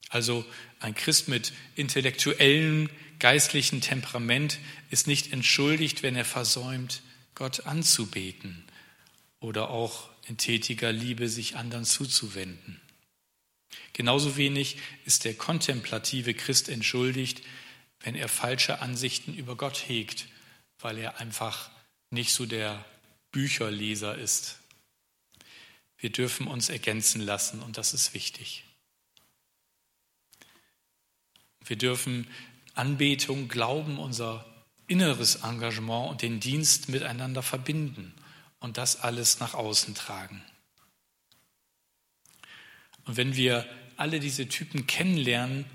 Also 0.10 0.46
ein 0.80 0.96
Christ 0.96 1.28
mit 1.28 1.52
intellektuellem, 1.76 2.90
geistlichen 3.20 3.82
Temperament 3.82 4.60
ist 4.90 5.08
nicht 5.08 5.34
entschuldigt, 5.34 6.04
wenn 6.04 6.16
er 6.16 6.26
versäumt, 6.26 7.02
Gott 7.36 7.66
anzubeten 7.66 8.67
oder 9.48 9.70
auch 9.70 10.10
in 10.28 10.36
tätiger 10.38 10.92
Liebe 10.92 11.30
sich 11.30 11.56
anderen 11.56 11.86
zuzuwenden. 11.86 12.82
Genauso 13.94 14.36
wenig 14.36 14.78
ist 15.06 15.24
der 15.24 15.36
kontemplative 15.36 16.34
Christ 16.34 16.68
entschuldigt, 16.68 17.42
wenn 18.02 18.16
er 18.16 18.28
falsche 18.28 18.82
Ansichten 18.82 19.34
über 19.34 19.56
Gott 19.56 19.88
hegt, 19.88 20.28
weil 20.80 20.98
er 20.98 21.22
einfach 21.22 21.72
nicht 22.10 22.34
so 22.34 22.46
der 22.46 22.84
Bücherleser 23.32 24.18
ist. 24.18 24.60
Wir 25.98 26.12
dürfen 26.12 26.48
uns 26.48 26.68
ergänzen 26.68 27.22
lassen 27.22 27.62
und 27.62 27.78
das 27.78 27.94
ist 27.94 28.14
wichtig. 28.14 28.66
Wir 31.64 31.78
dürfen 31.78 32.28
Anbetung, 32.76 33.48
Glauben, 33.48 33.98
unser 33.98 34.46
inneres 34.88 35.36
Engagement 35.36 36.12
und 36.12 36.22
den 36.22 36.42
Dienst 36.42 36.90
miteinander 36.90 37.42
verbinden 37.42 38.14
und 38.60 38.78
das 38.78 39.02
alles 39.02 39.40
nach 39.40 39.54
außen 39.54 39.96
tragen. 39.96 40.44
Und 43.06 43.18
wenn 43.18 43.36
wir 43.36 43.66
alle 43.96 44.20
diese 44.20 44.48
Typen 44.48 44.88
kennenlernen, 44.88 45.66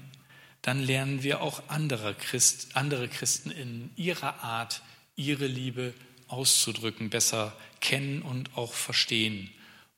dann 0.61 0.81
lernen 0.81 1.23
wir 1.23 1.41
auch 1.41 1.69
andere, 1.69 2.15
Christ, 2.15 2.77
andere 2.77 3.09
Christen 3.09 3.51
in 3.51 3.91
ihrer 3.97 4.45
Art, 4.45 4.83
ihre 5.17 5.47
Liebe 5.47 5.95
auszudrücken, 6.29 7.11
besser 7.11 7.57
kennen 7.81 8.23
und 8.23 8.57
auch 8.57 8.73
verstehen 8.73 9.51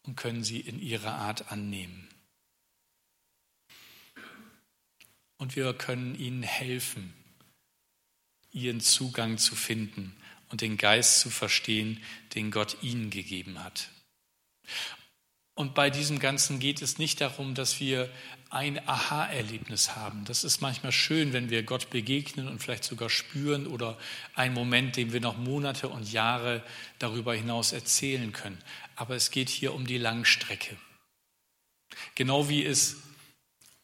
und 0.02 0.16
können 0.16 0.42
sie 0.42 0.60
in 0.60 0.80
ihrer 0.80 1.14
Art 1.14 1.52
annehmen. 1.52 2.08
Und 5.36 5.56
wir 5.56 5.74
können 5.74 6.14
ihnen 6.14 6.42
helfen, 6.42 7.12
ihren 8.52 8.80
Zugang 8.80 9.36
zu 9.36 9.54
finden 9.54 10.16
und 10.54 10.60
den 10.60 10.76
Geist 10.76 11.18
zu 11.18 11.30
verstehen, 11.30 12.00
den 12.36 12.52
Gott 12.52 12.76
ihnen 12.80 13.10
gegeben 13.10 13.64
hat. 13.64 13.88
Und 15.54 15.74
bei 15.74 15.90
diesem 15.90 16.20
Ganzen 16.20 16.60
geht 16.60 16.80
es 16.80 16.96
nicht 16.96 17.20
darum, 17.20 17.56
dass 17.56 17.80
wir 17.80 18.08
ein 18.50 18.78
Aha-Erlebnis 18.88 19.96
haben. 19.96 20.24
Das 20.26 20.44
ist 20.44 20.60
manchmal 20.60 20.92
schön, 20.92 21.32
wenn 21.32 21.50
wir 21.50 21.64
Gott 21.64 21.90
begegnen 21.90 22.46
und 22.46 22.62
vielleicht 22.62 22.84
sogar 22.84 23.10
spüren 23.10 23.66
oder 23.66 23.98
einen 24.36 24.54
Moment, 24.54 24.94
den 24.94 25.12
wir 25.12 25.20
noch 25.20 25.36
Monate 25.36 25.88
und 25.88 26.12
Jahre 26.12 26.62
darüber 27.00 27.34
hinaus 27.34 27.72
erzählen 27.72 28.32
können. 28.32 28.62
Aber 28.94 29.16
es 29.16 29.32
geht 29.32 29.48
hier 29.48 29.74
um 29.74 29.88
die 29.88 29.98
Langstrecke. 29.98 30.76
Genau 32.14 32.48
wie 32.48 32.64
es 32.64 32.98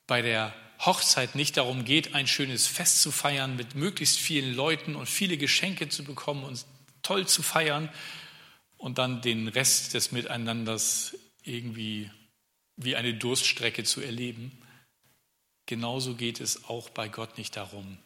bei 0.06 0.22
der 0.22 0.54
Hochzeit 0.80 1.34
nicht 1.34 1.58
darum 1.58 1.84
geht, 1.84 2.14
ein 2.14 2.26
schönes 2.26 2.66
Fest 2.66 3.02
zu 3.02 3.12
feiern 3.12 3.56
mit 3.56 3.74
möglichst 3.74 4.18
vielen 4.18 4.54
Leuten 4.54 4.96
und 4.96 5.06
viele 5.06 5.36
Geschenke 5.36 5.88
zu 5.88 6.04
bekommen 6.04 6.42
und 6.42 6.64
toll 7.02 7.26
zu 7.26 7.42
feiern 7.42 7.90
und 8.78 8.96
dann 8.96 9.20
den 9.20 9.48
Rest 9.48 9.92
des 9.92 10.10
Miteinanders 10.10 11.16
irgendwie 11.42 12.10
wie 12.76 12.96
eine 12.96 13.12
Durststrecke 13.12 13.84
zu 13.84 14.00
erleben. 14.00 14.58
Genauso 15.66 16.14
geht 16.14 16.40
es 16.40 16.64
auch 16.64 16.88
bei 16.88 17.08
Gott 17.08 17.36
nicht 17.36 17.56
darum, 17.56 17.98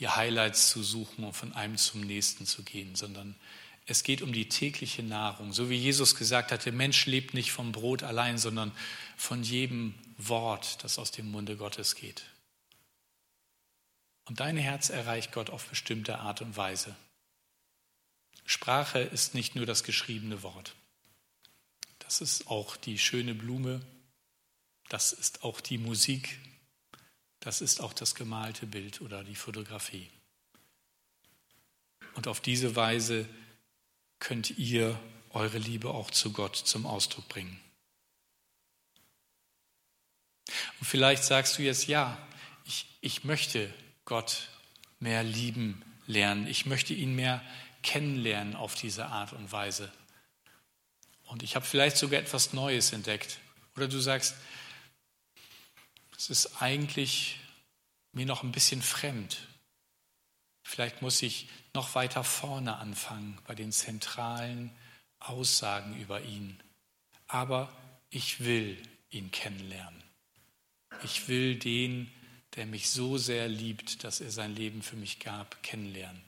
die 0.00 0.08
Highlights 0.08 0.68
zu 0.68 0.82
suchen 0.82 1.24
und 1.24 1.32
von 1.32 1.54
einem 1.54 1.76
zum 1.76 2.00
nächsten 2.00 2.44
zu 2.44 2.64
gehen, 2.64 2.96
sondern 2.96 3.36
es 3.86 4.02
geht 4.02 4.20
um 4.20 4.32
die 4.32 4.48
tägliche 4.48 5.04
Nahrung. 5.04 5.52
So 5.52 5.70
wie 5.70 5.76
Jesus 5.76 6.16
gesagt 6.16 6.50
hat, 6.50 6.66
der 6.66 6.72
Mensch 6.72 7.06
lebt 7.06 7.34
nicht 7.34 7.52
vom 7.52 7.70
Brot 7.70 8.02
allein, 8.02 8.36
sondern 8.36 8.72
von 9.16 9.44
jedem 9.44 9.94
Wort, 10.18 10.82
das 10.82 10.98
aus 10.98 11.10
dem 11.10 11.30
Munde 11.30 11.56
Gottes 11.56 11.94
geht. 11.94 12.24
Und 14.24 14.40
dein 14.40 14.56
Herz 14.56 14.90
erreicht 14.90 15.32
Gott 15.32 15.50
auf 15.50 15.68
bestimmte 15.68 16.18
Art 16.18 16.40
und 16.42 16.56
Weise. 16.56 16.96
Sprache 18.44 19.00
ist 19.00 19.34
nicht 19.34 19.54
nur 19.54 19.66
das 19.66 19.84
geschriebene 19.84 20.42
Wort. 20.42 20.74
Das 22.00 22.20
ist 22.20 22.48
auch 22.48 22.76
die 22.76 22.98
schöne 22.98 23.34
Blume, 23.34 23.80
das 24.88 25.12
ist 25.12 25.42
auch 25.42 25.60
die 25.60 25.78
Musik, 25.78 26.38
das 27.40 27.60
ist 27.60 27.80
auch 27.80 27.92
das 27.92 28.14
gemalte 28.14 28.66
Bild 28.66 29.00
oder 29.00 29.24
die 29.24 29.34
Fotografie. 29.34 30.08
Und 32.14 32.28
auf 32.28 32.40
diese 32.40 32.76
Weise 32.76 33.28
könnt 34.18 34.58
ihr 34.58 34.98
eure 35.30 35.58
Liebe 35.58 35.90
auch 35.90 36.10
zu 36.10 36.32
Gott 36.32 36.56
zum 36.56 36.86
Ausdruck 36.86 37.28
bringen. 37.28 37.60
Und 40.80 40.86
vielleicht 40.86 41.24
sagst 41.24 41.58
du 41.58 41.62
jetzt, 41.62 41.86
ja, 41.86 42.18
ich, 42.64 42.86
ich 43.00 43.24
möchte 43.24 43.72
Gott 44.04 44.48
mehr 45.00 45.22
lieben 45.22 45.82
lernen. 46.06 46.46
Ich 46.46 46.66
möchte 46.66 46.94
ihn 46.94 47.14
mehr 47.14 47.42
kennenlernen 47.82 48.56
auf 48.56 48.74
diese 48.74 49.06
Art 49.06 49.32
und 49.32 49.52
Weise. 49.52 49.92
Und 51.24 51.42
ich 51.42 51.56
habe 51.56 51.66
vielleicht 51.66 51.96
sogar 51.96 52.20
etwas 52.20 52.52
Neues 52.52 52.92
entdeckt. 52.92 53.38
Oder 53.76 53.88
du 53.88 53.98
sagst, 53.98 54.36
es 56.16 56.30
ist 56.30 56.62
eigentlich 56.62 57.38
mir 58.12 58.26
noch 58.26 58.42
ein 58.42 58.52
bisschen 58.52 58.82
fremd. 58.82 59.38
Vielleicht 60.62 61.02
muss 61.02 61.22
ich 61.22 61.48
noch 61.74 61.94
weiter 61.94 62.24
vorne 62.24 62.76
anfangen 62.76 63.38
bei 63.46 63.54
den 63.54 63.70
zentralen 63.70 64.76
Aussagen 65.20 66.00
über 66.00 66.22
ihn. 66.22 66.60
Aber 67.28 67.72
ich 68.10 68.40
will 68.40 68.80
ihn 69.10 69.30
kennenlernen. 69.30 70.02
Ich 71.02 71.28
will 71.28 71.56
den, 71.56 72.10
der 72.56 72.66
mich 72.66 72.90
so 72.90 73.18
sehr 73.18 73.48
liebt, 73.48 74.02
dass 74.02 74.20
er 74.20 74.30
sein 74.30 74.54
Leben 74.54 74.82
für 74.82 74.96
mich 74.96 75.20
gab, 75.20 75.62
kennenlernen. 75.62 76.22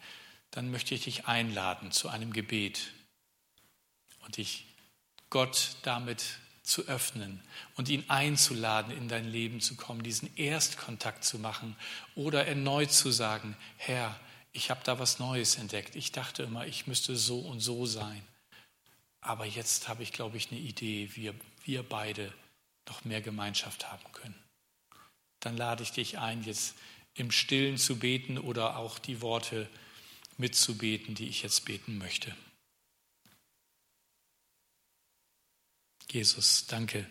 Dann 0.51 0.71
möchte 0.71 0.95
ich 0.95 1.05
dich 1.05 1.27
einladen 1.27 1.91
zu 1.91 2.09
einem 2.09 2.33
Gebet 2.33 2.93
und 4.25 4.37
dich 4.37 4.67
Gott 5.31 5.77
damit 5.83 6.25
zu 6.63 6.87
öffnen 6.87 7.43
und 7.77 7.89
ihn 7.89 8.05
einzuladen, 8.09 8.95
in 8.95 9.09
dein 9.09 9.27
Leben 9.27 9.61
zu 9.61 9.75
kommen, 9.75 10.03
diesen 10.03 10.35
Erstkontakt 10.37 11.25
zu 11.25 11.39
machen 11.39 11.77
oder 12.15 12.47
erneut 12.47 12.93
zu 12.93 13.11
sagen, 13.11 13.57
Herr, 13.79 14.19
ich 14.53 14.71
habe 14.71 14.81
da 14.85 14.99
was 14.99 15.19
Neues 15.19 15.57
entdeckt. 15.57 15.97
Ich 15.97 16.13
dachte 16.13 16.43
immer, 16.43 16.67
ich 16.67 16.87
müsste 16.87 17.17
so 17.17 17.41
und 17.41 17.61
so 17.61 17.87
sein. 17.87 18.23
Aber 19.21 19.47
jetzt 19.47 19.89
habe 19.89 20.03
ich, 20.03 20.13
glaube 20.13 20.37
ich, 20.37 20.51
eine 20.51 20.61
Idee, 20.61 21.11
wie 21.15 21.33
wir 21.65 21.83
beide 21.83 22.33
noch 22.87 23.05
mehr 23.05 23.21
Gemeinschaft 23.21 23.91
haben 23.91 24.13
können 24.13 24.48
dann 25.41 25.57
lade 25.57 25.83
ich 25.83 25.93
dich 25.93 26.19
ein, 26.19 26.43
jetzt 26.43 26.75
im 27.15 27.31
Stillen 27.31 27.79
zu 27.79 27.99
beten 27.99 28.39
oder 28.39 28.77
auch 28.77 28.99
die 28.99 29.21
Worte 29.21 29.69
mitzubeten, 30.37 31.15
die 31.15 31.29
ich 31.29 31.43
jetzt 31.43 31.65
beten 31.65 31.99
möchte. 31.99 32.37
Jesus, 36.11 36.67
danke, 36.67 37.09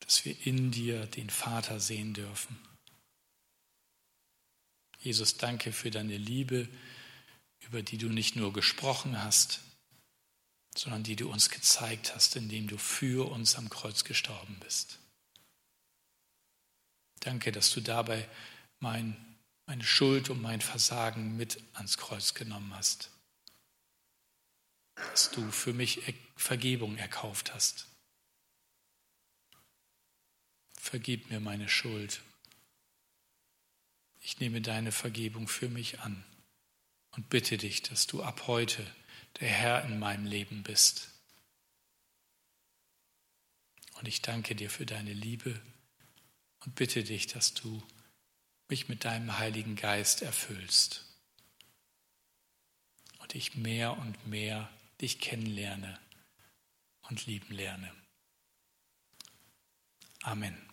dass 0.00 0.24
wir 0.24 0.46
in 0.46 0.70
dir 0.70 1.06
den 1.06 1.30
Vater 1.30 1.78
sehen 1.78 2.14
dürfen. 2.14 2.58
Jesus, 5.00 5.36
danke 5.36 5.72
für 5.72 5.90
deine 5.90 6.16
Liebe, 6.16 6.68
über 7.60 7.82
die 7.82 7.98
du 7.98 8.08
nicht 8.08 8.36
nur 8.36 8.52
gesprochen 8.52 9.22
hast, 9.22 9.60
sondern 10.76 11.02
die 11.02 11.16
du 11.16 11.30
uns 11.30 11.50
gezeigt 11.50 12.14
hast, 12.14 12.36
indem 12.36 12.68
du 12.68 12.78
für 12.78 13.30
uns 13.30 13.56
am 13.56 13.68
Kreuz 13.68 14.04
gestorben 14.04 14.58
bist. 14.60 15.01
Danke, 17.22 17.52
dass 17.52 17.70
du 17.70 17.80
dabei 17.80 18.28
mein, 18.80 19.16
meine 19.66 19.84
Schuld 19.84 20.28
und 20.28 20.42
mein 20.42 20.60
Versagen 20.60 21.36
mit 21.36 21.62
ans 21.74 21.96
Kreuz 21.96 22.34
genommen 22.34 22.74
hast. 22.74 23.10
Dass 24.96 25.30
du 25.30 25.50
für 25.52 25.72
mich 25.72 26.02
Vergebung 26.34 26.96
erkauft 26.96 27.54
hast. 27.54 27.86
Vergib 30.76 31.30
mir 31.30 31.38
meine 31.38 31.68
Schuld. 31.68 32.22
Ich 34.20 34.40
nehme 34.40 34.60
deine 34.60 34.90
Vergebung 34.90 35.46
für 35.46 35.68
mich 35.68 36.00
an 36.00 36.24
und 37.12 37.28
bitte 37.28 37.56
dich, 37.56 37.82
dass 37.82 38.08
du 38.08 38.24
ab 38.24 38.48
heute 38.48 38.84
der 39.38 39.48
Herr 39.48 39.84
in 39.84 40.00
meinem 40.00 40.26
Leben 40.26 40.64
bist. 40.64 41.08
Und 43.94 44.08
ich 44.08 44.22
danke 44.22 44.56
dir 44.56 44.70
für 44.70 44.86
deine 44.86 45.12
Liebe 45.12 45.60
und 46.64 46.74
bitte 46.74 47.04
dich, 47.04 47.26
dass 47.26 47.54
du 47.54 47.82
mich 48.68 48.88
mit 48.88 49.04
deinem 49.04 49.38
Heiligen 49.38 49.76
Geist 49.76 50.22
erfüllst 50.22 51.04
und 53.18 53.34
ich 53.34 53.56
mehr 53.56 53.98
und 53.98 54.26
mehr 54.26 54.70
dich 55.00 55.20
kennenlerne 55.20 55.98
und 57.02 57.26
lieben 57.26 57.54
lerne. 57.54 57.92
Amen. 60.22 60.71